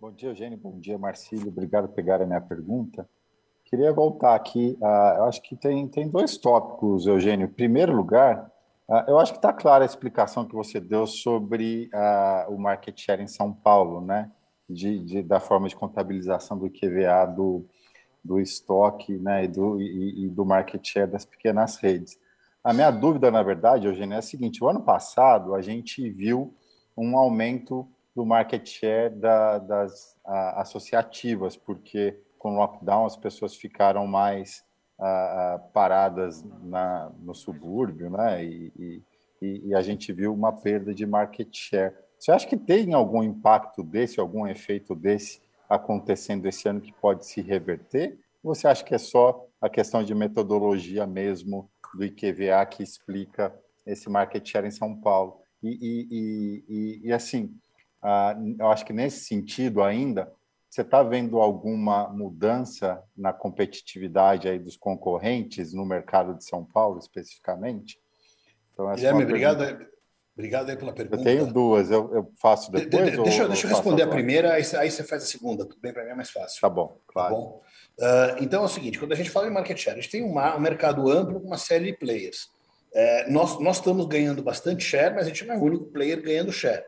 [0.00, 0.58] Bom dia, Eugênio.
[0.58, 1.48] Bom dia, Marcílio.
[1.48, 3.08] Obrigado por pegar a minha pergunta.
[3.64, 4.76] Queria voltar aqui.
[4.80, 7.46] Uh, eu acho que tem, tem dois tópicos, Eugênio.
[7.46, 8.51] Em primeiro lugar,
[9.06, 13.22] eu acho que está clara a explicação que você deu sobre uh, o market share
[13.22, 14.30] em São Paulo, né?
[14.68, 17.66] De, de, da forma de contabilização do IQVA, do,
[18.24, 19.44] do estoque né?
[19.44, 22.18] e, do, e, e do market share das pequenas redes.
[22.64, 26.54] A minha dúvida, na verdade, Eugênio, é a seguinte: o ano passado a gente viu
[26.96, 30.16] um aumento do market share da, das
[30.56, 34.64] associativas, porque com o lockdown as pessoas ficaram mais
[35.02, 38.44] uh, uh, paradas na, no subúrbio, né?
[38.44, 39.02] E,
[39.42, 41.94] e, e, a gente viu uma perda de market share.
[42.16, 47.26] Você acha que tem algum impacto desse, algum efeito desse acontecendo esse ano que pode
[47.26, 48.16] se reverter?
[48.44, 53.52] Ou você acha que é só a questão de metodologia mesmo do IQVA que explica
[53.84, 55.40] esse market share em São Paulo?
[55.60, 57.56] E, e, e assim,
[58.02, 60.32] uh, eu acho que nesse sentido ainda,
[60.72, 66.98] você está vendo alguma mudança na competitividade aí dos concorrentes no mercado de São Paulo,
[66.98, 68.00] especificamente?
[68.72, 69.86] Então, Guilherme, obrigado,
[70.34, 71.20] obrigado aí pela pergunta.
[71.20, 73.04] Eu tenho duas, eu, eu faço depois?
[73.04, 75.66] De, de, ou, deixa, deixa eu responder a primeira, aí, aí, você faz a segunda,
[75.66, 75.92] tudo bem?
[75.92, 76.58] Para mim é mais fácil.
[76.58, 77.34] Tá bom, tá claro.
[77.34, 77.62] Tá bom?
[77.98, 80.24] Uh, então é o seguinte, quando a gente fala em market share, a gente tem
[80.24, 82.48] uma, um mercado amplo com uma série de players.
[82.94, 86.22] É, nós, nós estamos ganhando bastante share, mas a gente não é o único player
[86.22, 86.82] ganhando share.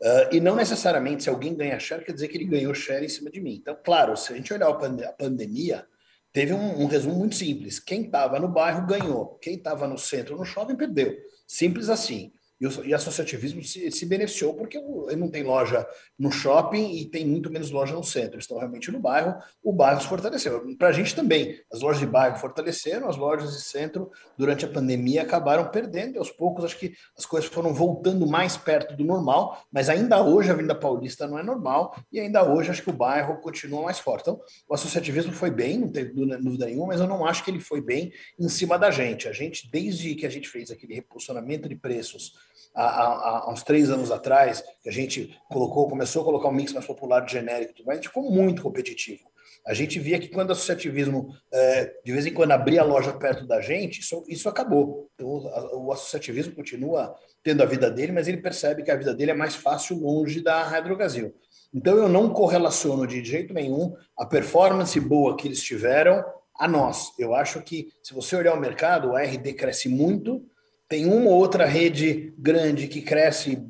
[0.00, 3.08] Uh, e não necessariamente se alguém ganha share, quer dizer que ele ganhou share em
[3.08, 3.54] cima de mim.
[3.54, 5.86] Então, claro, se a gente olhar a pandemia,
[6.32, 7.78] teve um, um resumo muito simples.
[7.78, 11.16] Quem estava no bairro ganhou, quem estava no centro, no shopping, perdeu.
[11.46, 12.32] Simples assim.
[12.60, 14.80] E o e associativismo se, se beneficiou porque
[15.16, 15.86] não tem loja
[16.18, 18.38] no shopping e tem muito menos loja no centro.
[18.38, 20.64] Estão realmente no bairro, o bairro se fortaleceu.
[20.78, 24.68] Para a gente também, as lojas de bairro fortaleceram, as lojas de centro, durante a
[24.68, 26.16] pandemia, acabaram perdendo.
[26.16, 30.22] E aos poucos, acho que as coisas foram voltando mais perto do normal, mas ainda
[30.22, 33.82] hoje a Avenida Paulista não é normal e ainda hoje acho que o bairro continua
[33.82, 34.22] mais forte.
[34.22, 37.60] Então, o associativismo foi bem, não tem dúvida nenhuma, mas eu não acho que ele
[37.60, 39.28] foi bem em cima da gente.
[39.28, 42.32] A gente, desde que a gente fez aquele repulsionamento de preços
[42.76, 46.72] há, há, uns três anos atrás, que a gente colocou, começou a colocar um mix
[46.72, 49.24] mais popular de genérico, mas a gente ficou muito competitivo.
[49.66, 53.12] A gente via que quando o associativismo, é, de vez em quando, abria a loja
[53.12, 55.10] perto da gente, isso, isso acabou.
[55.14, 55.28] Então,
[55.72, 59.34] o, associativismo continua tendo a vida dele, mas ele percebe que a vida dele é
[59.34, 61.34] mais fácil longe da Hydrogasil.
[61.74, 66.24] Então, eu não correlaciono de jeito nenhum a performance boa que eles tiveram
[66.56, 67.12] a nós.
[67.18, 70.46] Eu acho que, se você olhar o mercado, o RD cresce muito,
[70.88, 73.66] tem uma ou outra rede grande que cresce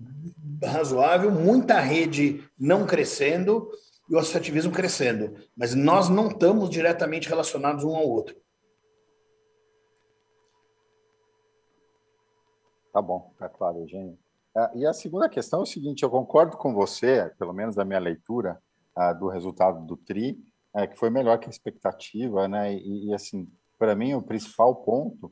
[0.62, 3.71] razoável, muita rede não crescendo
[4.09, 5.35] e o associativismo crescendo.
[5.57, 8.37] Mas nós não estamos diretamente relacionados um ao outro.
[12.93, 14.19] Tá bom, tá claro, Eugênio.
[14.57, 17.85] Ah, e a segunda questão é o seguinte: eu concordo com você, pelo menos na
[17.85, 18.59] minha leitura
[18.95, 20.39] ah, do resultado do TRI,
[20.75, 22.73] é, que foi melhor que a expectativa, né?
[22.73, 23.47] E, e assim,
[23.79, 25.31] para mim, o principal ponto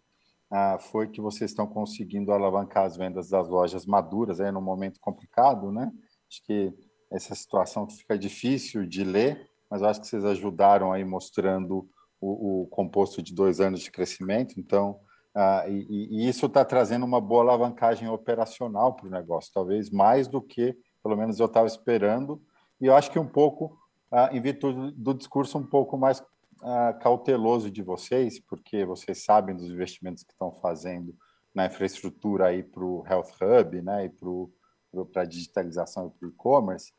[0.56, 5.00] ah, foi que vocês estão conseguindo alavancar as vendas das lojas maduras aí num momento
[5.00, 5.90] complicado, né?
[6.30, 6.72] Acho que
[7.10, 11.88] essa situação fica difícil de ler, mas acho que vocês ajudaram aí mostrando
[12.20, 15.00] o, o composto de dois anos de crescimento, então
[15.34, 20.28] ah, e, e, isso está trazendo uma boa alavancagem operacional para o negócio, talvez mais
[20.28, 22.40] do que, pelo menos eu estava esperando,
[22.80, 23.76] e eu acho que um pouco,
[24.08, 26.22] ah, em virtude do discurso um pouco mais
[26.62, 31.14] uh, cauteloso de vocês, porque vocês sabem dos investimentos que estão fazendo
[31.54, 36.30] na infraestrutura aí para o Health Hub, né, e para a digitalização e para o
[36.30, 36.92] e-commerce,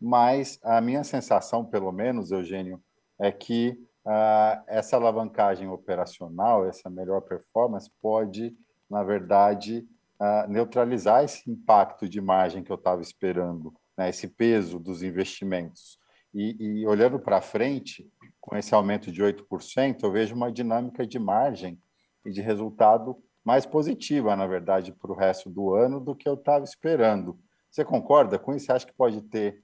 [0.00, 2.82] mas a minha sensação, pelo menos, Eugênio,
[3.18, 8.56] é que uh, essa alavancagem operacional, essa melhor performance, pode,
[8.88, 9.86] na verdade,
[10.20, 15.98] uh, neutralizar esse impacto de margem que eu estava esperando, né, esse peso dos investimentos.
[16.34, 18.10] E, e olhando para frente,
[18.40, 21.80] com esse aumento de 8%, eu vejo uma dinâmica de margem
[22.24, 26.34] e de resultado mais positiva, na verdade, para o resto do ano do que eu
[26.34, 27.38] estava esperando.
[27.70, 28.66] Você concorda com isso?
[28.66, 29.62] Você acha que pode ter,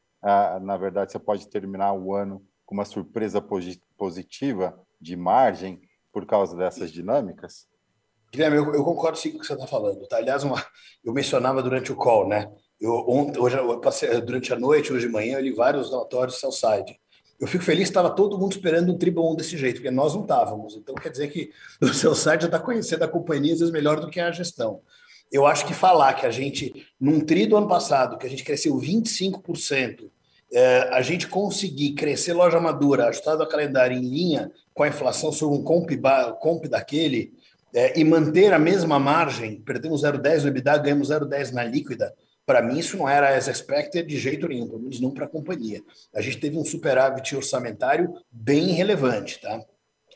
[0.62, 3.43] na verdade, você pode terminar o ano com uma surpresa
[3.97, 7.69] positiva de margem por causa dessas dinâmicas?
[8.33, 10.07] Guilherme, eu, eu concordo sim com o que você está falando.
[10.09, 10.17] Tá?
[10.17, 10.65] Aliás, uma,
[11.05, 12.51] eu mencionava durante o call, né?
[12.81, 16.39] Eu, ontem, hoje, eu passei, durante a noite, hoje de manhã, eu li vários relatórios
[16.39, 16.99] sell-side.
[17.41, 20.22] Eu fico feliz que estava todo mundo esperando um tribom desse jeito, porque nós não
[20.22, 20.77] estávamos.
[20.77, 21.51] Então, quer dizer que
[21.81, 24.81] o seu site já está conhecendo a companhia, às vezes, melhor do que a gestão.
[25.33, 28.45] Eu acho que falar que a gente, num tri do ano passado, que a gente
[28.45, 30.11] cresceu 25%,
[30.53, 35.33] é, a gente conseguir crescer loja madura, ajustado a calendário em linha com a inflação
[35.33, 35.91] sobre um comp,
[36.41, 37.33] comp daquele,
[37.75, 42.14] é, e manter a mesma margem, perdemos 0,10 no EBITDA, ganhamos 0,10 na líquida,
[42.47, 45.28] para mim, isso não era as expected de jeito nenhum, pelo menos não para a
[45.28, 45.82] companhia.
[46.14, 49.64] A gente teve um superávit orçamentário bem relevante, tá?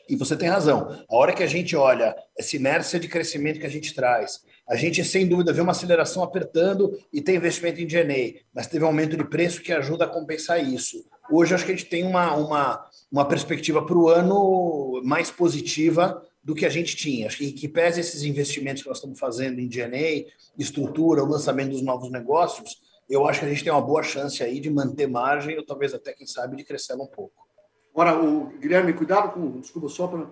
[0.07, 1.03] E você tem razão.
[1.09, 4.75] A hora que a gente olha essa inércia de crescimento que a gente traz, a
[4.75, 8.87] gente, sem dúvida, vê uma aceleração apertando e tem investimento em DNA, mas teve um
[8.87, 11.03] aumento de preço que ajuda a compensar isso.
[11.31, 16.23] Hoje, acho que a gente tem uma, uma, uma perspectiva para o ano mais positiva
[16.49, 17.27] do que a gente tinha.
[17.27, 20.25] Acho que, pese esses investimentos que nós estamos fazendo em DNA,
[20.57, 24.41] estrutura, o lançamento dos novos negócios, eu acho que a gente tem uma boa chance
[24.41, 27.47] aí de manter margem ou talvez até, quem sabe, de crescer um pouco.
[27.93, 30.27] Agora, o Guilherme, cuidado com, desculpa só, para,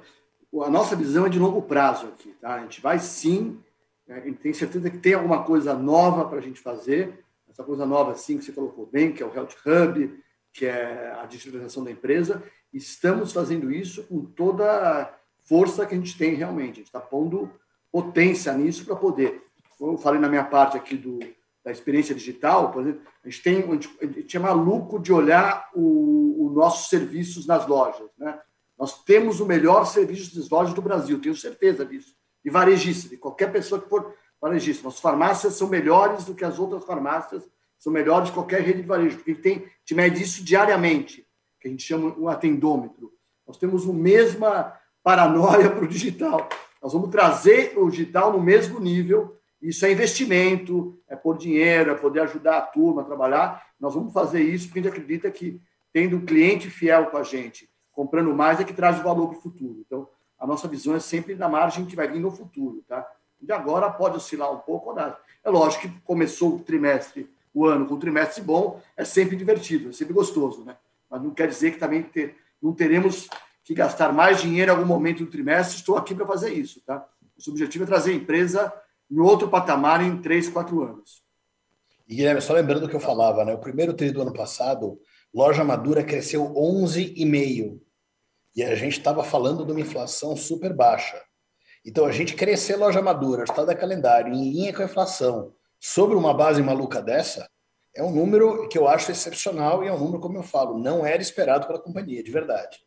[0.65, 2.55] a nossa visão é de longo prazo aqui, tá?
[2.55, 3.59] A gente vai sim,
[4.07, 7.63] né, a gente tem certeza que tem alguma coisa nova para a gente fazer, essa
[7.63, 10.19] coisa nova, sim, que você colocou bem, que é o Health Hub,
[10.51, 12.41] que é a digitalização da empresa,
[12.73, 15.15] estamos fazendo isso com toda
[15.47, 16.73] força que a gente tem realmente.
[16.73, 17.49] A gente está pondo
[17.91, 19.43] potência nisso para poder.
[19.77, 21.19] Como eu falei na minha parte aqui do,
[21.63, 25.11] da experiência digital, por exemplo, a gente, tem, a gente, a gente é maluco de
[25.11, 28.09] olhar os nossos serviços nas lojas.
[28.17, 28.39] Né?
[28.77, 32.15] Nós temos o melhor serviço das lojas do Brasil, tenho certeza disso.
[32.43, 34.83] E varejista, de qualquer pessoa que for varejista.
[34.83, 37.43] Nossas farmácias são melhores do que as outras farmácias,
[37.79, 40.43] são melhores que qualquer rede de varejo, porque a gente, tem, a gente mede isso
[40.43, 41.27] diariamente,
[41.59, 43.11] que a gente chama o atendômetro.
[43.45, 44.76] Nós temos o mesma
[45.07, 46.49] paranoia para o digital.
[46.83, 49.37] Nós vamos trazer o digital no mesmo nível.
[49.61, 53.65] Isso é investimento, é pôr dinheiro, é poder ajudar a turma a trabalhar.
[53.79, 55.61] Nós vamos fazer isso porque a gente acredita que
[55.93, 59.37] tendo um cliente fiel com a gente, comprando mais, é que traz o valor para
[59.37, 59.81] o futuro.
[59.85, 62.83] Então, a nossa visão é sempre da margem que vai vir no futuro.
[62.85, 63.09] Tá?
[63.41, 64.91] E agora pode oscilar um pouco.
[64.91, 65.15] Né?
[65.41, 69.87] É lógico que começou o trimestre, o ano com um trimestre bom, é sempre divertido,
[69.87, 70.75] é sempre gostoso, né?
[71.09, 73.29] Mas não quer dizer que também ter, não teremos
[73.67, 75.75] que gastar mais dinheiro em algum momento do trimestre.
[75.75, 77.05] Estou aqui para fazer isso, tá?
[77.45, 78.73] O objetivo é trazer a empresa
[79.11, 81.21] em outro patamar em três, quatro anos.
[82.07, 83.53] E Guilherme, só lembrando o que eu falava, né?
[83.53, 84.97] O primeiro tri do ano passado,
[85.33, 87.81] loja madura cresceu 11,5
[88.55, 91.21] e a gente estava falando de uma inflação super baixa.
[91.85, 96.15] Então, a gente crescer loja madura, estado da calendário, em linha com a inflação, sobre
[96.15, 97.49] uma base maluca dessa,
[97.93, 101.05] é um número que eu acho excepcional e é um número, como eu falo, não
[101.05, 102.86] era esperado pela companhia, de verdade.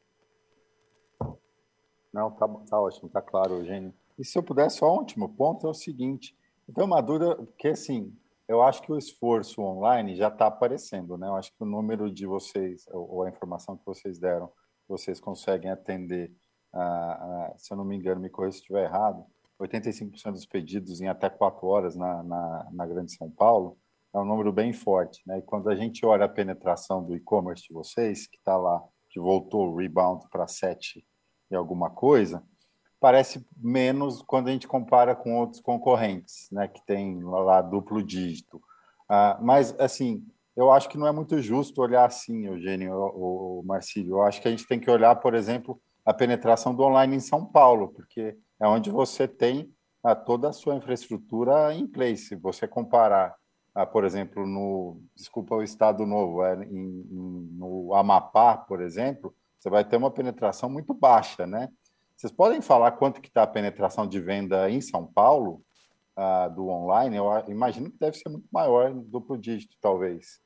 [2.13, 3.95] Não, tá, tá ótimo, tá claro, Eugênio.
[4.19, 6.37] E se eu pudesse, só um último ponto é o seguinte.
[6.69, 8.15] Então, Madura, porque assim,
[8.47, 11.29] eu acho que o esforço online já está aparecendo, né?
[11.29, 14.51] Eu acho que o número de vocês, ou a informação que vocês deram,
[14.89, 16.33] vocês conseguem atender,
[17.57, 19.25] se eu não me engano, me corrija se estiver errado,
[19.61, 23.79] 85% dos pedidos em até quatro horas na, na, na, Grande São Paulo,
[24.13, 25.39] é um número bem forte, né?
[25.39, 29.21] E quando a gente olha a penetração do e-commerce de vocês, que está lá, que
[29.21, 31.07] voltou o rebound para 7
[31.51, 32.43] e alguma coisa,
[33.01, 38.61] parece menos quando a gente compara com outros concorrentes, né, que tem lá duplo dígito.
[39.09, 40.25] Ah, mas, assim,
[40.55, 44.17] eu acho que não é muito justo olhar assim, Eugênio, o, o Marcílio.
[44.17, 47.21] Eu acho que a gente tem que olhar, por exemplo, a penetração do online em
[47.21, 49.73] São Paulo, porque é onde você tem
[50.03, 52.29] a, toda a sua infraestrutura em place.
[52.29, 53.35] Se você comparar,
[53.75, 57.07] a, por exemplo, no, desculpa o Estado Novo, é, em,
[57.53, 61.69] no Amapá, por exemplo, você vai ter uma penetração muito baixa, né?
[62.17, 65.63] Vocês podem falar quanto que está a penetração de venda em São Paulo
[66.17, 67.17] uh, do online?
[67.17, 70.41] Eu imagino que deve ser muito maior, duplo dígito, talvez.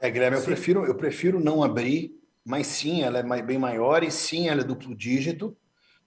[0.00, 2.12] É, Guilherme, eu prefiro, eu prefiro não abrir,
[2.44, 5.56] mas sim, ela é bem maior e sim, ela é duplo dígito.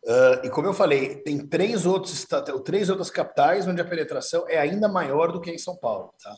[0.06, 2.26] Uh, e como eu falei, tem três, outros,
[2.64, 6.14] três outras capitais onde a penetração é ainda maior do que em São Paulo.
[6.24, 6.38] Tá?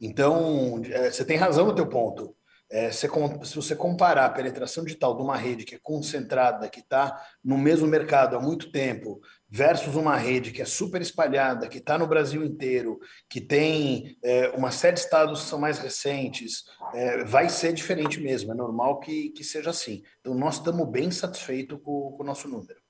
[0.00, 2.34] Então, é, você tem razão no teu ponto.
[2.70, 3.06] É, se,
[3.54, 7.86] você comparar a penetração digital de uma rede que é concentrada, que está no mesmo
[7.86, 12.42] mercado há muito tempo, versus uma rede que é super espalhada, que está no Brasil
[12.42, 12.98] inteiro,
[13.28, 18.20] que tem é, uma série de estados que são mais recentes, é, vai ser diferente
[18.20, 18.50] mesmo.
[18.50, 20.02] É normal que, que seja assim.
[20.20, 22.80] Então, nós estamos bem satisfeitos com, com, o nosso número.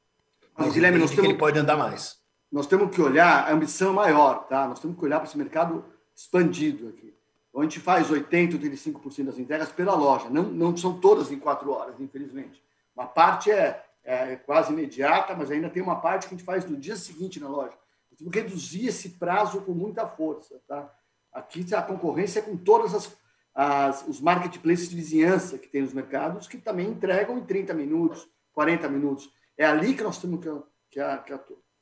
[0.57, 2.17] Mas, Guilherme, nós temos, ele pode andar mais.
[2.51, 4.67] Nós temos que olhar, a ambição maior, tá?
[4.69, 5.85] Nós temos que olhar para esse mercado
[6.17, 7.14] expandido aqui.
[7.57, 10.29] A gente faz 80%, 85% das entregas pela loja.
[10.29, 12.61] Não, não são todas em quatro horas, infelizmente.
[12.97, 16.69] Uma parte é, é, quase imediata, mas ainda tem uma parte que a gente faz
[16.69, 17.73] no dia seguinte na loja.
[18.17, 20.61] Temos que reduzir esse prazo com muita força.
[20.67, 20.93] Tá?
[21.33, 23.17] Aqui a concorrência é com todas as,
[23.55, 28.29] as, os marketplaces de vizinhança que tem nos mercados, que também entregam em 30 minutos,
[28.53, 29.31] 40 minutos.
[29.57, 30.51] É ali que nós temos que,
[30.91, 31.39] que,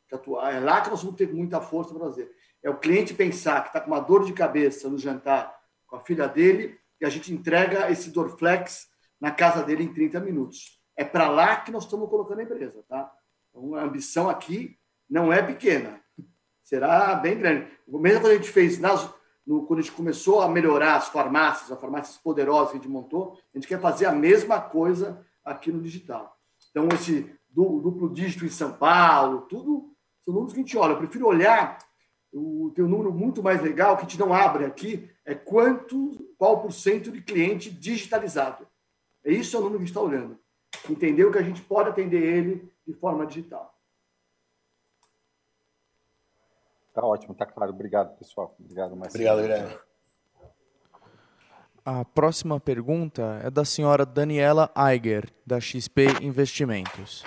[0.08, 2.30] que atuar, é lá que nós vamos ter muita força para fazer.
[2.62, 5.61] É o cliente pensar que está com uma dor de cabeça no jantar
[5.92, 8.88] com a filha dele e a gente entrega esse Dorflex
[9.20, 10.80] na casa dele em 30 minutos.
[10.96, 13.12] É para lá que nós estamos colocando a empresa, tá?
[13.50, 14.78] Então, a ambição aqui
[15.08, 16.00] não é pequena,
[16.64, 17.70] será bem grande.
[17.86, 19.06] Mesmo quando a gente fez, nas,
[19.46, 22.90] no, quando a gente começou a melhorar as farmácias, as farmácias poderosas que a gente
[22.90, 26.38] montou, a gente quer fazer a mesma coisa aqui no digital.
[26.70, 30.92] Então, esse duplo dígito em São Paulo, tudo são números que a gente olha.
[30.92, 31.76] Eu prefiro olhar
[32.32, 36.34] o, tem um número muito mais legal que a gente não abre aqui, é quanto,
[36.36, 38.66] qual por cento de cliente digitalizado.
[39.24, 40.38] É isso é o número que a gente está olhando.
[40.90, 43.72] Entendeu que a gente pode atender ele de forma digital.
[46.92, 47.72] Tá ótimo, tá claro.
[47.72, 48.54] Obrigado, pessoal.
[48.58, 49.24] Obrigado, Marcelo.
[49.24, 49.80] Obrigado, Guilherme.
[51.84, 57.24] A próxima pergunta é da senhora Daniela Eiger, da XP Investimentos.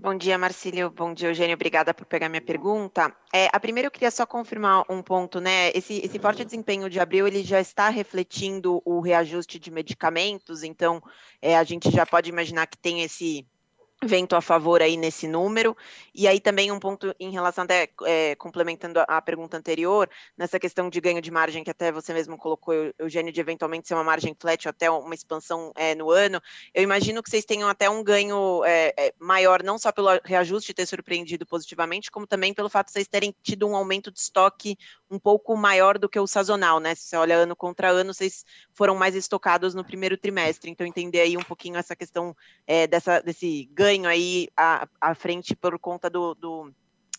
[0.00, 0.90] Bom dia, Marcílio.
[0.90, 1.54] Bom dia, Eugênio.
[1.54, 3.12] Obrigada por pegar minha pergunta.
[3.34, 5.70] É, a primeira eu queria só confirmar um ponto, né?
[5.74, 11.02] Esse, esse forte desempenho de abril ele já está refletindo o reajuste de medicamentos, então
[11.42, 13.44] é, a gente já pode imaginar que tem esse
[14.04, 15.76] vento a favor aí nesse número.
[16.14, 20.88] E aí também um ponto em relação até é, complementando a, pergunta anterior, nessa questão
[20.88, 24.36] de ganho de margem que até você mesmo colocou, Eugênio, de eventualmente ser uma margem
[24.38, 26.40] flat ou até uma expansão é, no ano,
[26.72, 30.72] eu imagino que vocês tenham até um ganho é, é maior, não só pelo reajuste
[30.72, 34.76] ter surpreendido positivamente, como também pelo fato de vocês terem tido um aumento de estoque
[35.10, 36.94] um pouco maior do que o sazonal, né?
[36.94, 40.70] Se você olha ano contra ano, vocês foram mais estocados no primeiro trimestre.
[40.70, 42.36] Então, entender aí um pouquinho essa questão
[42.66, 46.72] é, dessa, desse ganho aí à, à frente por conta do, do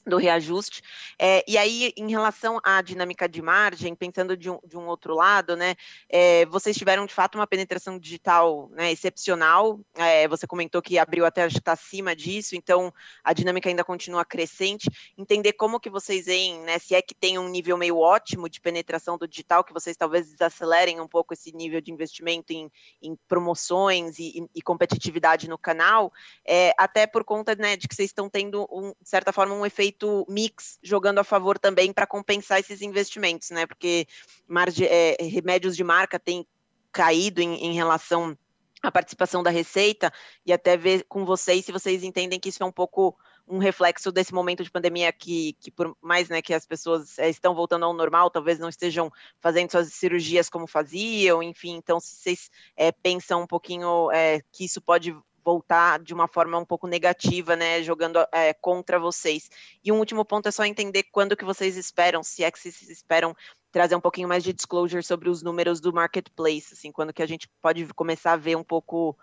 [0.06, 0.82] do reajuste.
[1.18, 5.16] É, e aí, em relação à dinâmica de margem, pensando de um, de um outro
[5.16, 5.76] lado, né,
[6.10, 9.80] é, vocês tiveram de fato uma penetração digital né, excepcional.
[9.95, 12.93] É, você comentou que abriu até está acima disso, então
[13.24, 14.89] a dinâmica ainda continua crescente.
[15.18, 18.60] Entender como que vocês veem, né, se é que tem um nível meio ótimo de
[18.62, 22.72] penetração do digital, que vocês talvez desacelerem um pouco esse nível de investimento em,
[23.02, 26.12] em promoções e, e, competitividade no canal,
[26.45, 29.66] é, até por conta né, de que vocês estão tendo, um, de certa forma, um
[29.66, 33.66] efeito efeito mix jogando a favor também para compensar esses investimentos, né?
[33.66, 34.08] Porque
[34.48, 36.46] margem, é, remédios de marca têm
[36.92, 38.38] caído em, em relação
[38.82, 40.12] à participação da receita
[40.46, 43.18] e até ver com vocês se vocês entendem que isso é um pouco
[43.48, 47.30] um reflexo desse momento de pandemia que, que por mais né, que as pessoas é,
[47.30, 49.12] estão voltando ao normal, talvez não estejam
[49.42, 54.66] fazendo suas cirurgias como faziam, enfim, então se vocês é, pensam um pouquinho é, que
[54.66, 59.50] isso pode voltar de uma forma um pouco negativa, né, jogando é, contra vocês.
[59.84, 62.90] E um último ponto é só entender quando que vocês esperam, se é que vocês
[62.90, 63.36] esperam
[63.72, 67.28] trazer um pouquinho mais de disclosure sobre os números do marketplace, assim, quando que a
[67.28, 69.16] gente pode começar a ver um pouco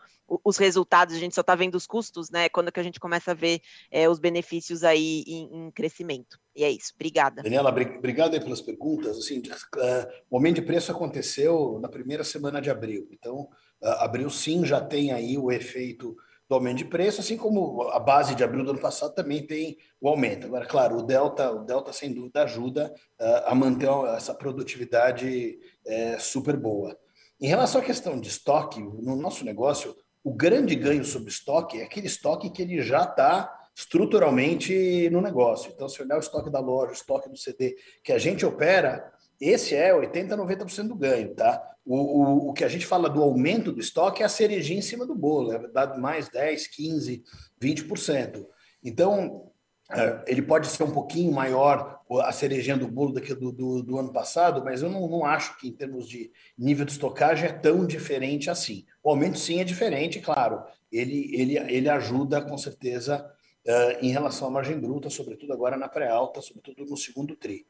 [0.44, 2.48] os resultados, a gente só está vendo os custos, né?
[2.48, 3.60] Quando que a gente começa a ver
[3.90, 6.38] é, os benefícios aí em, em, crescimento.
[6.54, 6.92] E é isso.
[6.94, 7.42] Obrigada.
[7.42, 9.16] Daniela, obrigado pelas perguntas.
[9.18, 13.06] Assim, uh, o aumento de preço aconteceu na primeira semana de abril.
[13.12, 13.48] Então,
[13.94, 16.16] abril sim já tem aí o efeito
[16.48, 19.76] do aumento de preço, assim como a base de abril do ano passado também tem
[20.00, 20.46] o aumento.
[20.46, 26.20] Agora, claro, o Delta, o Delta sem dúvida ajuda uh, a manter essa produtividade uh,
[26.20, 26.96] super boa.
[27.40, 31.84] Em relação à questão de estoque, no nosso negócio, o grande ganho sobre estoque é
[31.84, 35.70] aquele estoque que ele já está estruturalmente no negócio.
[35.74, 39.12] Então, se olhar o estoque da loja, o estoque do CD que a gente opera,
[39.38, 41.75] esse é 80%, 90% do ganho, tá?
[41.86, 44.82] O, o, o, que a gente fala do aumento do estoque é a cerejinha em
[44.82, 47.22] cima do bolo, é dado mais 10, 15,
[47.62, 48.44] 20%.
[48.82, 49.52] Então,
[49.92, 53.82] é, ele pode ser um pouquinho maior a cerejinha do bolo do que do, do,
[53.82, 57.48] do ano passado, mas eu não, não, acho que em termos de nível de estocagem
[57.48, 58.84] é tão diferente assim.
[59.02, 60.64] O aumento sim é diferente, claro.
[60.90, 63.24] Ele, ele, ele ajuda com certeza
[63.64, 67.64] uh, em relação à margem bruta, sobretudo agora na pré-alta, sobretudo no segundo tri.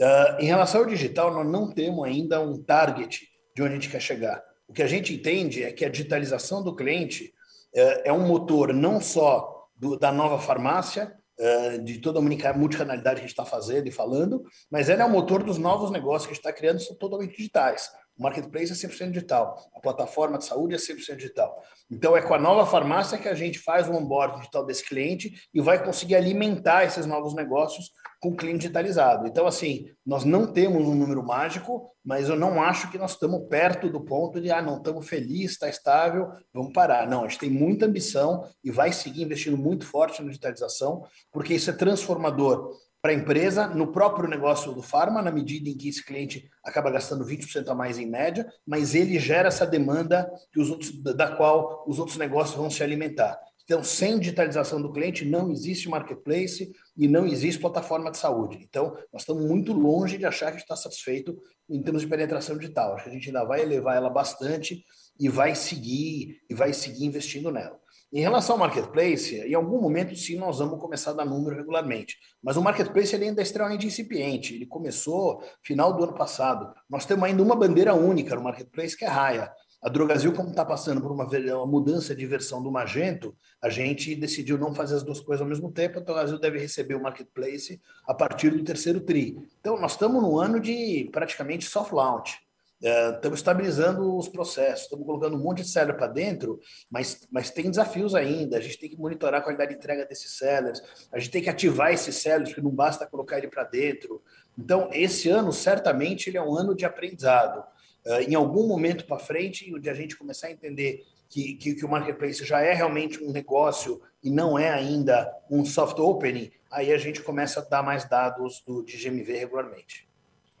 [0.00, 3.88] Uh, em relação ao digital, nós não temos ainda um target de onde a gente
[3.88, 4.44] quer chegar.
[4.68, 7.32] O que a gente entende é que a digitalização do cliente
[7.74, 13.16] uh, é um motor não só do, da nova farmácia, uh, de toda a multicanalidade
[13.16, 16.26] que a gente está fazendo e falando, mas ela é o motor dos novos negócios
[16.26, 17.88] que a gente está criando, são totalmente digitais.
[18.18, 21.62] O marketplace é 100% digital, a plataforma de saúde é 100% digital.
[21.90, 25.48] Então, é com a nova farmácia que a gente faz o onboard digital desse cliente
[25.54, 27.90] e vai conseguir alimentar esses novos negócios
[28.20, 29.26] com o cliente digitalizado.
[29.26, 33.46] Então, assim, nós não temos um número mágico, mas eu não acho que nós estamos
[33.48, 37.08] perto do ponto de, ah, não, estamos felizes, está estável, vamos parar.
[37.08, 41.54] Não, a gente tem muita ambição e vai seguir investindo muito forte na digitalização, porque
[41.54, 42.70] isso é transformador
[43.06, 46.90] para a empresa, no próprio negócio do farma, na medida em que esse cliente acaba
[46.90, 51.36] gastando 20% a mais em média, mas ele gera essa demanda que os outros, da
[51.36, 53.38] qual os outros negócios vão se alimentar.
[53.66, 58.58] Então, sem digitalização do cliente, não existe marketplace e não existe plataforma de saúde.
[58.62, 61.36] Então, nós estamos muito longe de achar que está satisfeito
[61.68, 62.94] em termos de penetração digital.
[62.94, 64.84] Acho que a gente ainda vai elevar ela bastante
[65.18, 67.76] e vai seguir e vai seguir investindo nela.
[68.12, 72.16] Em relação ao marketplace, em algum momento sim nós vamos começar a dar número regularmente,
[72.40, 74.54] mas o marketplace ele ainda é extremamente incipiente.
[74.54, 76.72] Ele começou final do ano passado.
[76.88, 79.52] Nós temos ainda uma bandeira única no marketplace que é Raia.
[79.86, 84.16] A Drogazil, como está passando por uma, uma, mudança de versão do Magento, a gente
[84.16, 86.00] decidiu não fazer as duas coisas ao mesmo tempo.
[86.00, 89.38] A Drogazil deve receber o marketplace a partir do terceiro TRI.
[89.60, 92.36] Então, nós estamos no ano de praticamente soft launch.
[92.82, 96.58] É, estamos estabilizando os processos, estamos colocando um monte de seller para dentro,
[96.90, 98.56] mas, mas tem desafios ainda.
[98.56, 100.82] A gente tem que monitorar a qualidade de entrega desses sellers,
[101.12, 104.20] a gente tem que ativar esses sellers, porque não basta colocar ele para dentro.
[104.58, 107.62] Então, esse ano, certamente, ele é um ano de aprendizado.
[108.06, 111.84] Uh, em algum momento para frente, onde a gente começar a entender que, que, que,
[111.84, 116.92] o marketplace já é realmente um negócio e não é ainda um soft opening, aí
[116.92, 120.08] a gente começa a dar mais dados do, de GMV regularmente.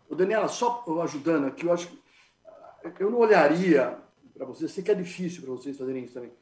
[0.08, 1.88] O Daniela, só ajudando aqui, eu acho
[3.00, 3.98] eu não olharia
[4.34, 6.32] para vocês, sei que é difícil para vocês fazerem isso também,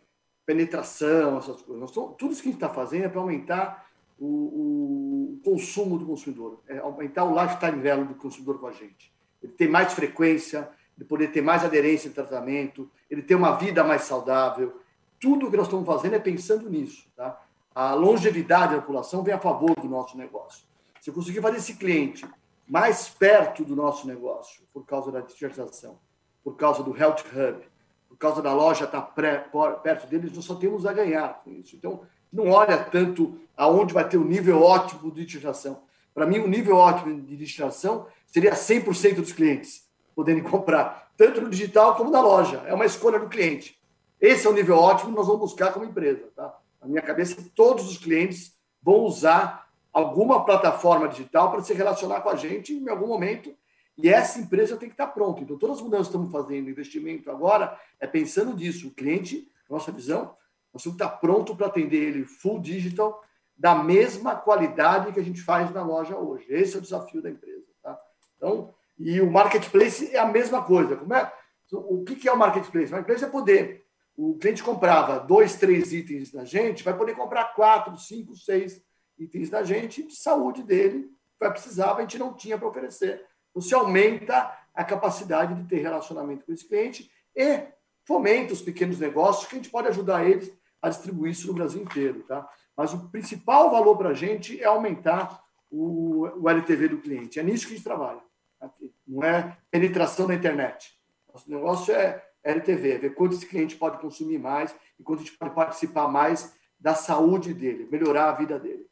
[0.44, 1.90] penetração, essas coisas.
[1.90, 3.88] tudo isso que a gente está fazendo é para aumentar
[4.18, 9.12] o, o, consumo do consumidor, é aumentar o lifetime value do consumidor com a gente.
[9.42, 13.82] Ele ter mais frequência, ele poder ter mais aderência de tratamento, ele ter uma vida
[13.82, 14.80] mais saudável.
[15.20, 17.06] Tudo que nós estamos fazendo é pensando nisso.
[17.16, 17.40] Tá?
[17.74, 20.64] A longevidade da população vem a favor do nosso negócio.
[21.00, 22.26] Se eu conseguir fazer esse cliente
[22.66, 25.98] mais perto do nosso negócio, por causa da digitalização,
[26.42, 27.64] por causa do Health Hub,
[28.08, 31.74] por causa da loja estar tá perto deles, nós só temos a ganhar com isso.
[31.74, 35.82] Então, não olha tanto aonde vai ter o nível ótimo de digitação.
[36.14, 39.83] Para mim, o nível ótimo de digitação seria 100% dos clientes
[40.14, 42.62] poderem comprar, tanto no digital como na loja.
[42.66, 43.78] É uma escolha do cliente.
[44.20, 46.28] Esse é o nível ótimo que nós vamos buscar como empresa.
[46.34, 46.56] Tá?
[46.80, 52.28] Na minha cabeça, todos os clientes vão usar alguma plataforma digital para se relacionar com
[52.28, 53.54] a gente em algum momento.
[53.96, 55.42] E essa empresa tem que estar pronta.
[55.42, 58.88] Então, todas as mudanças que estamos fazendo, investimento agora, é pensando nisso.
[58.88, 60.34] O cliente, nossa visão,
[60.72, 63.22] nós temos que estar pronto para atender ele full digital,
[63.56, 66.46] da mesma qualidade que a gente faz na loja hoje.
[66.48, 67.66] Esse é o desafio da empresa.
[67.80, 67.96] Tá?
[68.36, 68.74] Então,
[69.04, 70.96] e o marketplace é a mesma coisa.
[70.96, 71.30] Como é?
[71.70, 72.88] O que é o marketplace?
[72.88, 73.84] O marketplace é poder.
[74.16, 78.82] O cliente comprava dois, três itens da gente, vai poder comprar quatro, cinco, seis
[79.18, 83.22] itens da gente de saúde dele, vai precisar, a gente não tinha para oferecer.
[83.50, 87.62] Então, se aumenta a capacidade de ter relacionamento com esse cliente e
[88.06, 90.50] fomenta os pequenos negócios que a gente pode ajudar eles
[90.80, 92.22] a distribuir isso no Brasil inteiro.
[92.22, 92.48] Tá?
[92.74, 97.38] Mas o principal valor para a gente é aumentar o, o LTV do cliente.
[97.38, 98.22] É nisso que a gente trabalha.
[98.60, 98.93] Aqui.
[99.06, 100.98] Não é penetração na internet.
[101.32, 105.24] Nosso negócio é LTV, é ver quanto esse cliente pode consumir mais e quanto a
[105.24, 108.86] gente pode participar mais da saúde dele, melhorar a vida dele.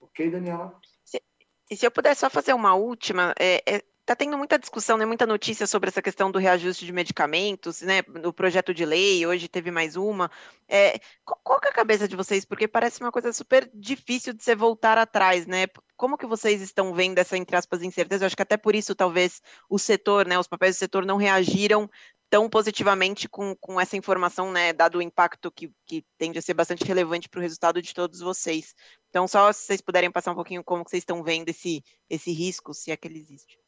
[0.00, 0.78] Ok, Daniela?
[1.70, 5.04] E se eu puder só fazer uma última, é, é, tá tendo muita discussão, né,
[5.04, 9.48] muita notícia sobre essa questão do reajuste de medicamentos, né, no projeto de lei, hoje
[9.48, 10.30] teve mais uma.
[10.66, 12.42] É, qual, qual é a cabeça de vocês?
[12.42, 15.66] Porque parece uma coisa super difícil de você voltar atrás, né?
[15.94, 18.24] Como que vocês estão vendo essa, entre aspas, incerteza?
[18.24, 21.18] Eu acho que até por isso, talvez, o setor, né, os papéis do setor não
[21.18, 21.90] reagiram
[22.30, 26.54] tão positivamente com, com essa informação, né, dado o impacto que, que tende a ser
[26.54, 28.74] bastante relevante para o resultado de todos vocês.
[29.10, 32.72] Então, só se vocês puderem passar um pouquinho como vocês estão vendo esse, esse risco,
[32.72, 33.67] se é que ele existe.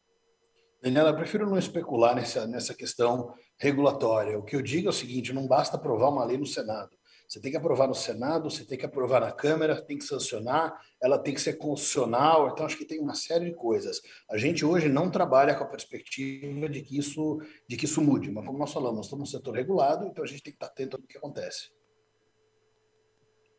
[0.83, 4.39] Daniela, eu prefiro não especular nessa, nessa questão regulatória.
[4.39, 6.99] O que eu digo é o seguinte: não basta aprovar uma lei no Senado.
[7.29, 10.81] Você tem que aprovar no Senado, você tem que aprovar na Câmara, tem que sancionar,
[11.01, 12.49] ela tem que ser constitucional.
[12.49, 14.01] Então, acho que tem uma série de coisas.
[14.29, 18.33] A gente hoje não trabalha com a perspectiva de que isso, de que isso mude,
[18.33, 20.67] mas como nós falamos, nós estamos no setor regulado, então a gente tem que estar
[20.67, 21.71] atento ao que acontece.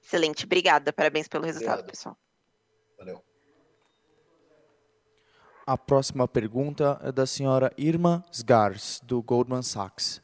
[0.04, 0.92] Excelente, obrigada.
[0.92, 1.92] Parabéns pelo resultado, Obrigado.
[1.92, 2.18] pessoal.
[2.98, 3.31] Valeu.
[5.66, 10.20] A próxima pergunta é da senhora Irma Sgars, do Goldman Sachs.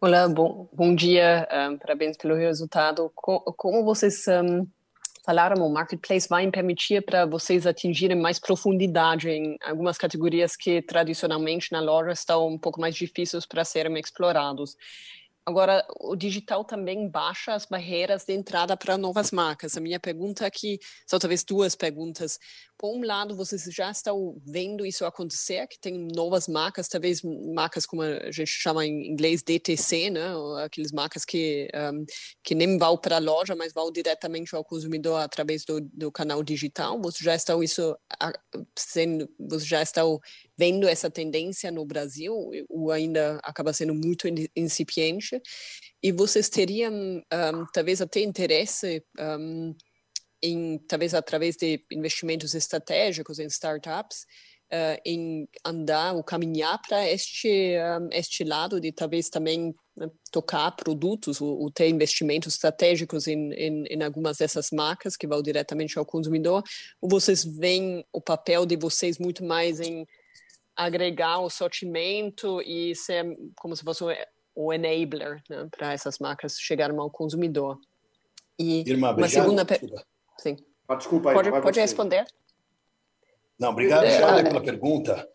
[0.00, 3.10] Olá, bom, bom dia, um, parabéns pelo resultado.
[3.14, 4.66] como vocês um,
[5.24, 11.70] falaram, o Marketplace vai permitir para vocês atingirem mais profundidade em algumas categorias que tradicionalmente
[11.70, 14.76] na loja estão um pouco mais difíceis para serem explorados.
[15.46, 19.76] Agora, o digital também baixa as barreiras de entrada para novas marcas.
[19.76, 22.38] A minha pergunta aqui são talvez duas perguntas.
[22.84, 27.86] Por um lado, vocês já estão vendo isso acontecer, que tem novas marcas, talvez marcas
[27.86, 30.26] como a gente chama em inglês DTC, né?
[30.62, 32.04] Aqueles marcas que, um,
[32.42, 36.42] que nem vão para a loja, mas vão diretamente ao consumidor através do, do canal
[36.42, 37.00] digital.
[37.00, 37.96] Vocês já estão isso
[38.78, 40.20] sendo, vocês já estão
[40.54, 42.34] vendo essa tendência no Brasil,
[42.68, 45.40] ou ainda acaba sendo muito incipiente,
[46.02, 49.74] e vocês teriam um, talvez até interesse um,
[50.44, 54.26] em, talvez através de investimentos estratégicos em startups,
[54.70, 60.70] uh, em andar ou caminhar para este, um, este lado de talvez também né, tocar
[60.72, 65.98] produtos ou, ou, ter investimentos estratégicos em, em, em, algumas dessas marcas que vão diretamente
[65.98, 66.62] ao consumidor,
[67.00, 70.06] ou vocês veem o papel de vocês muito mais em
[70.76, 73.24] agregar o sortimento e ser
[73.56, 74.04] como se fosse
[74.54, 77.78] o enabler né, para essas marcas chegarem ao consumidor.
[78.58, 80.04] E Irmã, uma segunda pergunta.
[80.38, 80.56] Sim.
[80.88, 82.26] Ah, desculpa aí, pode, pode responder?
[83.58, 85.28] Não, obrigado é, pela pergunta.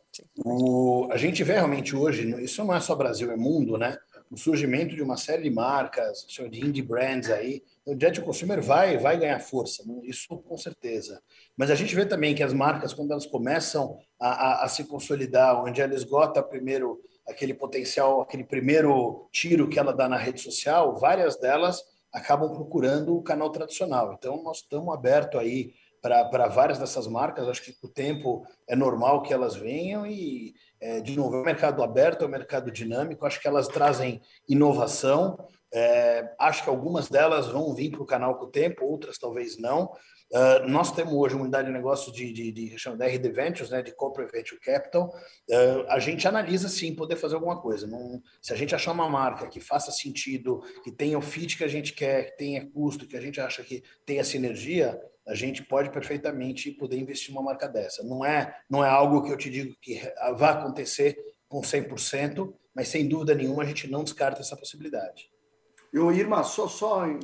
[0.43, 3.97] O, a gente vê realmente hoje, isso não é só Brasil, é mundo, né?
[4.29, 8.97] O surgimento de uma série de marcas, de indie brands aí, o Jet Consumer vai,
[8.97, 9.99] vai ganhar força, né?
[10.03, 11.21] isso com certeza.
[11.57, 14.83] Mas a gente vê também que as marcas, quando elas começam a, a, a se
[14.83, 20.41] consolidar, onde ela esgota primeiro aquele potencial, aquele primeiro tiro que ela dá na rede
[20.41, 24.13] social, várias delas acabam procurando o canal tradicional.
[24.13, 27.47] Então, nós estamos abertos aí para várias dessas marcas.
[27.47, 31.39] Acho que com o tempo é normal que elas venham e, é, de novo, é
[31.41, 33.25] um mercado aberto, é um mercado dinâmico.
[33.25, 35.37] Acho que elas trazem inovação.
[35.73, 39.57] É, acho que algumas delas vão vir para o canal com o tempo, outras talvez
[39.59, 39.91] não.
[40.31, 43.81] Uh, nós temos hoje uma unidade de negócio de, de, de, de RD Ventures, né,
[43.81, 45.07] de Corporate Venture Capital.
[45.49, 47.87] Uh, a gente analisa sim poder fazer alguma coisa.
[47.87, 51.63] Não, se a gente achar uma marca que faça sentido, que tenha o fit que
[51.63, 55.63] a gente quer, que tenha custo, que a gente acha que tenha sinergia, a gente
[55.63, 58.03] pode perfeitamente poder investir uma marca dessa.
[58.03, 59.99] Não é, não é algo que eu te digo que
[60.37, 65.29] vai acontecer com 100%, mas sem dúvida nenhuma a gente não descarta essa possibilidade.
[65.91, 67.19] Eu, Irma, só, só eu,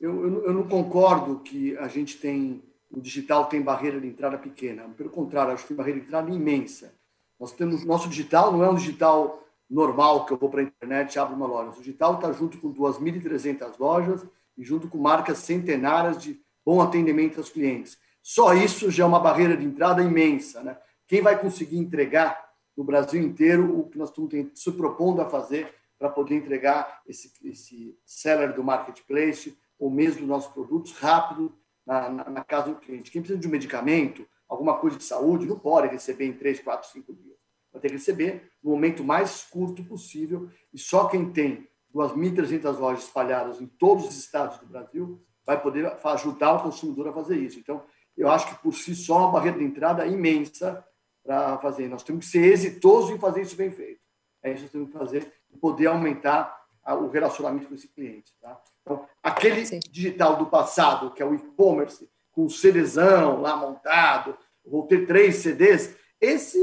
[0.00, 4.82] eu, eu, não concordo que a gente tem o digital tem barreira de entrada pequena.
[4.96, 6.92] Pelo contrário, acho que tem barreira de entrada imensa.
[7.38, 11.14] Nós temos nosso digital não é um digital normal que eu vou para a internet
[11.14, 11.70] e abro uma loja.
[11.70, 14.26] O digital está junto com 2.300 lojas
[14.58, 17.96] e junto com marcas centenárias de bom atendimento aos clientes.
[18.20, 20.60] Só isso já é uma barreira de entrada imensa.
[20.62, 20.76] Né?
[21.06, 25.72] Quem vai conseguir entregar no Brasil inteiro o que nós estamos se propondo a fazer
[26.00, 31.54] para poder entregar esse, esse seller do marketplace ou mesmo nossos produtos rápido
[31.86, 33.10] na, na, na, casa do cliente.
[33.10, 36.90] Quem precisa de um medicamento, alguma coisa de saúde, não pode receber em 3, 4,
[36.90, 37.36] 5 dias.
[37.70, 43.04] Vai ter que receber no momento mais curto possível e só quem tem 2.300 lojas
[43.04, 47.58] espalhadas em todos os estados do Brasil vai poder ajudar o consumidor a fazer isso.
[47.58, 47.84] Então,
[48.16, 50.82] eu acho que por si só é uma barreira de entrada imensa
[51.22, 51.88] para fazer.
[51.88, 54.00] Nós temos que ser exitosos em fazer isso bem feito.
[54.42, 58.32] É isso que temos que fazer poder aumentar o relacionamento com esse cliente.
[58.40, 58.60] Tá?
[58.82, 59.80] Então, aquele Sim.
[59.90, 65.36] digital do passado, que é o e-commerce, com o CDzão lá montado, vou ter três
[65.36, 66.58] CDs, esse,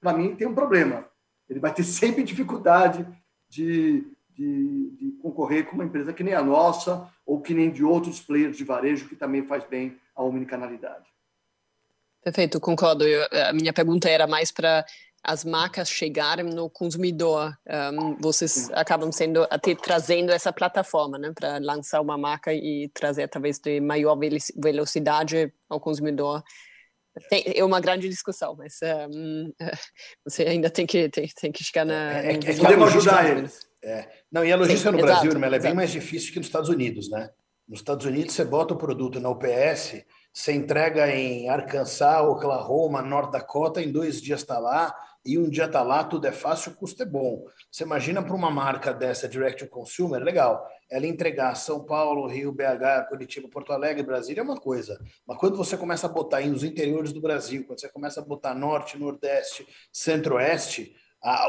[0.00, 1.08] para mim, tem um problema.
[1.48, 3.06] Ele vai ter sempre dificuldade
[3.48, 7.84] de, de, de, concorrer com uma empresa que nem a nossa ou que nem de
[7.84, 11.06] outros players de varejo que também faz bem a omnicanalidade.
[12.22, 13.04] Perfeito, concordo.
[13.04, 14.84] Eu, a minha pergunta era mais para
[15.22, 17.56] as marcas chegarem no consumidor.
[17.66, 23.24] Um, vocês acabam sendo até trazendo essa plataforma, né, para lançar uma marca e trazer
[23.24, 24.16] através de maior
[24.56, 26.42] velocidade ao consumidor.
[27.28, 28.78] Tem, é uma grande discussão, mas
[29.10, 29.52] um,
[30.24, 32.12] você ainda tem que tem, tem que chegar na.
[32.12, 33.66] É, é, é podemos ajudar eles.
[33.82, 34.08] É.
[34.30, 36.46] Não, e a logística Sim, no Brasil, exato, ela é bem mais difícil que nos
[36.46, 37.30] Estados Unidos, né?
[37.68, 43.30] Nos Estados Unidos, você bota o produto na UPS, você entrega em Arkansas, Oklahoma, North
[43.30, 46.74] Dakota, em dois dias está lá, e um dia está lá, tudo é fácil, o
[46.76, 47.44] custo é bom.
[47.70, 52.52] Você imagina para uma marca dessa, direct to consumer, legal, ela entregar São Paulo, Rio,
[52.52, 54.98] BH, Curitiba, Porto Alegre, Brasília é uma coisa.
[55.26, 58.24] Mas quando você começa a botar aí nos interiores do Brasil, quando você começa a
[58.24, 60.94] botar Norte, Nordeste, Centro-Oeste,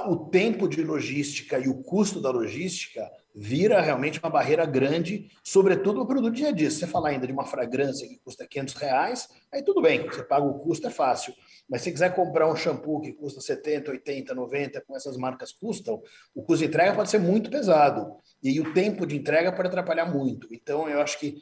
[0.07, 5.99] o tempo de logística e o custo da logística vira realmente uma barreira grande, sobretudo
[5.99, 6.71] no produto dia a dia.
[6.71, 10.23] Se você falar ainda de uma fragrância que custa 500 reais, aí tudo bem, você
[10.23, 11.33] paga o custo, é fácil.
[11.69, 16.01] Mas se quiser comprar um shampoo que custa 70, 80, 90, como essas marcas custam,
[16.33, 18.17] o custo de entrega pode ser muito pesado.
[18.41, 20.47] E o tempo de entrega pode atrapalhar muito.
[20.51, 21.37] Então, eu acho que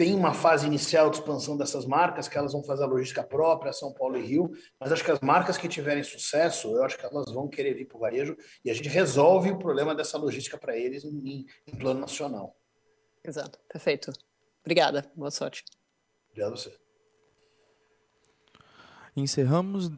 [0.00, 3.70] tem uma fase inicial de expansão dessas marcas, que elas vão fazer a logística própria,
[3.70, 4.50] São Paulo e Rio,
[4.80, 7.84] mas acho que as marcas que tiverem sucesso, eu acho que elas vão querer vir
[7.84, 8.34] para o varejo
[8.64, 12.56] e a gente resolve o problema dessa logística para eles em, em, plano nacional.
[13.22, 14.10] Exato, perfeito.
[14.62, 15.64] Obrigada, boa sorte.
[16.30, 16.79] Obrigado a você.
[19.20, 19.90] Encerramos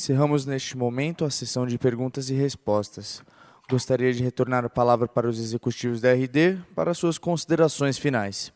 [0.00, 3.22] Encerramos neste momento a sessão de perguntas e respostas.
[3.68, 8.50] Gostaria de retornar a palavra para os executivos da RD para suas considerações finais.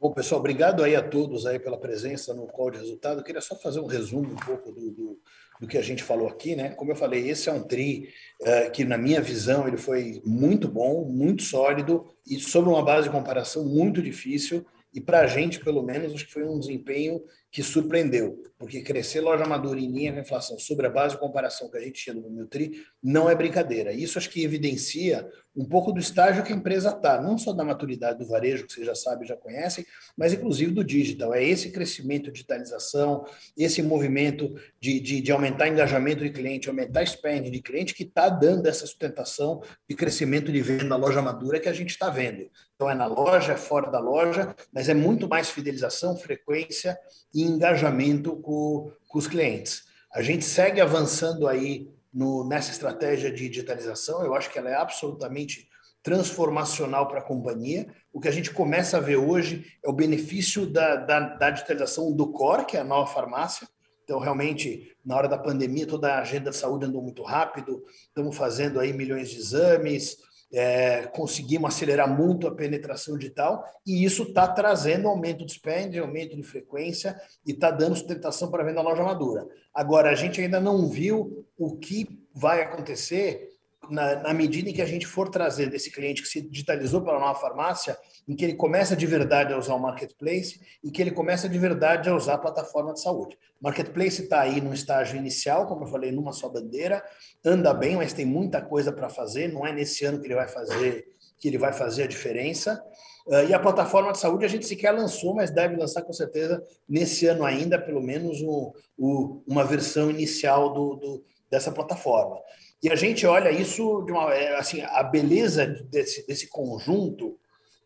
[0.00, 3.20] Bom, pessoal, obrigado aí a todos aí pela presença no call de resultado.
[3.20, 5.18] Eu queria só fazer um resumo um pouco do, do,
[5.60, 6.70] do que a gente falou aqui, né?
[6.70, 8.08] Como eu falei, esse é um tri
[8.42, 13.08] uh, que, na minha visão, ele foi muito bom, muito sólido e sobre uma base
[13.08, 14.66] de comparação muito difícil.
[14.92, 17.22] E para a gente, pelo menos, acho que foi um desempenho
[17.54, 21.20] que surpreendeu, porque crescer loja madura em linha com a inflação sobre a base de
[21.20, 23.92] comparação que a gente tinha no Miltri não é brincadeira.
[23.92, 25.24] Isso acho que evidencia
[25.56, 28.72] um pouco do estágio que a empresa está, não só da maturidade do varejo, que
[28.72, 29.86] vocês já sabem, já conhecem,
[30.16, 31.32] mas inclusive do digital.
[31.32, 33.24] É esse crescimento de digitalização,
[33.56, 38.28] esse movimento de, de, de aumentar engajamento de cliente, aumentar spend de cliente, que está
[38.28, 42.50] dando essa sustentação de crescimento de venda na loja madura que a gente está vendo.
[42.74, 46.98] Então é na loja, é fora da loja, mas é muito mais fidelização, frequência
[47.32, 49.84] e engajamento com, com os clientes.
[50.12, 54.74] A gente segue avançando aí no, nessa estratégia de digitalização, eu acho que ela é
[54.74, 55.68] absolutamente
[56.04, 57.88] transformacional para a companhia.
[58.12, 62.12] O que a gente começa a ver hoje é o benefício da, da, da digitalização
[62.12, 63.66] do core, que é a nova farmácia.
[64.04, 68.36] Então, realmente, na hora da pandemia, toda a agenda de saúde andou muito rápido, estamos
[68.36, 70.18] fazendo aí milhões de exames,
[70.54, 76.36] é, conseguimos acelerar muito a penetração digital e isso está trazendo aumento de spend, aumento
[76.36, 79.46] de frequência e está dando sustentação para a venda loja madura.
[79.74, 83.53] Agora, a gente ainda não viu o que vai acontecer
[83.90, 87.18] na, na, medida em que a gente for trazendo esse cliente que se digitalizou pela
[87.18, 87.96] nova farmácia,
[88.28, 91.58] em que ele começa de verdade a usar o marketplace e que ele começa de
[91.58, 93.38] verdade a usar a plataforma de saúde.
[93.60, 97.02] Marketplace está aí no estágio inicial, como eu falei, numa só bandeira,
[97.44, 99.52] anda bem, mas tem muita coisa para fazer.
[99.52, 101.06] Não é nesse ano que ele vai fazer
[101.38, 102.82] que ele vai fazer a diferença.
[103.26, 106.62] Uh, e a plataforma de saúde a gente sequer lançou, mas deve lançar com certeza
[106.88, 112.40] nesse ano ainda, pelo menos o, o, uma versão inicial do, do dessa plataforma.
[112.84, 117.38] E a gente olha isso de uma é, assim, a beleza desse, desse conjunto.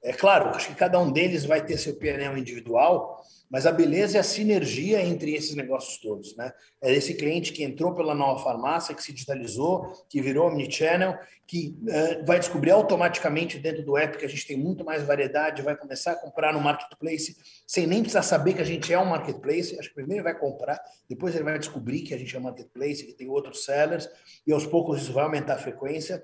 [0.02, 3.20] É claro, acho que cada um deles vai ter seu PNL individual,
[3.50, 6.52] mas a beleza é a sinergia entre esses negócios todos, né?
[6.82, 11.74] É esse cliente que entrou pela nova farmácia, que se digitalizou, que virou omnichannel, que
[11.82, 15.74] uh, vai descobrir automaticamente dentro do app que a gente tem muito mais variedade, vai
[15.74, 19.78] começar a comprar no marketplace sem nem precisar saber que a gente é um marketplace.
[19.78, 22.42] Acho que primeiro ele vai comprar, depois ele vai descobrir que a gente é um
[22.42, 24.08] marketplace, que tem outros sellers,
[24.46, 26.22] e aos poucos isso vai aumentar a frequência.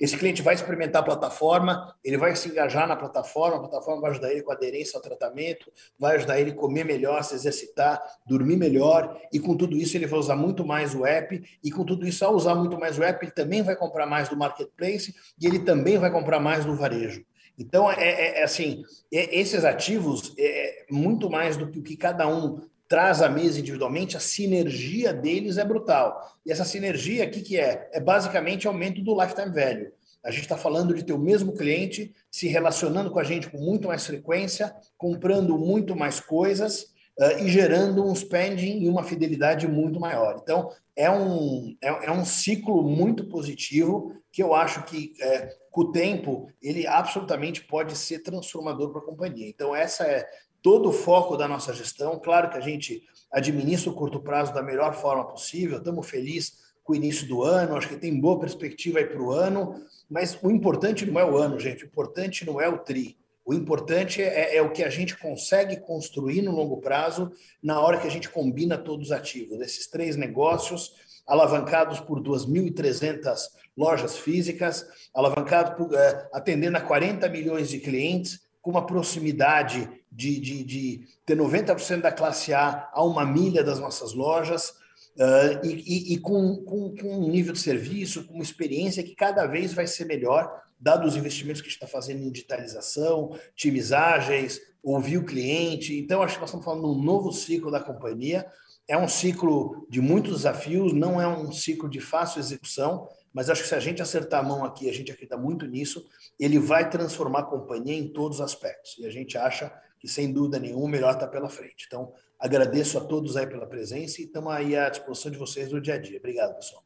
[0.00, 4.10] Esse cliente vai experimentar a plataforma, ele vai se engajar na plataforma, a plataforma vai
[4.10, 8.56] ajudar ele com aderência ao tratamento, vai ajudar ele a comer melhor, se exercitar, dormir
[8.56, 12.06] melhor, e com tudo isso ele vai usar muito mais o app, e com tudo
[12.06, 15.46] isso, ao usar muito mais o app, ele também vai comprar mais do marketplace e
[15.46, 17.24] ele também vai comprar mais do varejo.
[17.58, 18.82] Então, é, é, é assim,
[19.12, 22.60] é, esses ativos, é muito mais do que o que cada um
[22.92, 26.30] traz à mesa individualmente, a sinergia deles é brutal.
[26.44, 27.88] E essa sinergia, o que, que é?
[27.90, 29.90] É basicamente aumento do lifetime value.
[30.22, 33.56] A gente está falando de ter o mesmo cliente se relacionando com a gente com
[33.56, 39.66] muito mais frequência, comprando muito mais coisas uh, e gerando um spending e uma fidelidade
[39.66, 40.38] muito maior.
[40.42, 45.80] Então, é um, é, é um ciclo muito positivo que eu acho que, é, com
[45.80, 49.48] o tempo, ele absolutamente pode ser transformador para a companhia.
[49.48, 50.28] Então, essa é
[50.62, 52.18] todo o foco da nossa gestão.
[52.18, 56.92] Claro que a gente administra o curto prazo da melhor forma possível, estamos felizes com
[56.92, 60.50] o início do ano, acho que tem boa perspectiva aí para o ano, mas o
[60.50, 63.16] importante não é o ano, gente, o importante não é o TRI.
[63.44, 67.32] O importante é, é, o que a gente consegue construir no longo prazo
[67.62, 69.60] na hora que a gente combina todos os ativos.
[69.60, 70.92] Esses três negócios,
[71.26, 73.36] alavancados por 2.300
[73.76, 80.38] lojas físicas, alavancados por, é, atendendo a 40 milhões de clientes, com uma proximidade de,
[80.38, 84.70] de, de ter 90% da classe A a uma milha das nossas lojas,
[85.16, 89.14] uh, e, e, e com, com, com, um nível de serviço, com uma experiência que
[89.14, 93.38] cada vez vai ser melhor, dado os investimentos que a gente está fazendo em digitalização,
[93.56, 95.98] times ágeis, ouvir o cliente.
[95.98, 98.44] Então, acho que nós estamos falando de um novo ciclo da companhia.
[98.88, 103.62] É um ciclo de muitos desafios, não é um ciclo de fácil execução, mas acho
[103.62, 106.04] que se a gente acertar a mão aqui, a gente acredita muito nisso,
[106.38, 108.96] ele vai transformar a companhia em todos os aspectos.
[108.98, 109.72] E a gente acha
[110.02, 111.84] que, sem dúvida nenhuma, o melhor está pela frente.
[111.86, 115.80] Então, agradeço a todos aí pela presença e estamos aí à disposição de vocês no
[115.80, 116.18] dia a dia.
[116.18, 116.84] Obrigado, pessoal.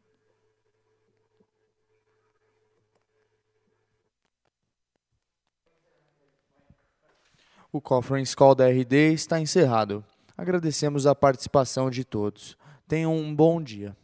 [7.72, 10.04] O Conference Call da RD está encerrado.
[10.36, 12.54] Agradecemos a participação de todos.
[12.86, 13.96] Tenham um bom dia.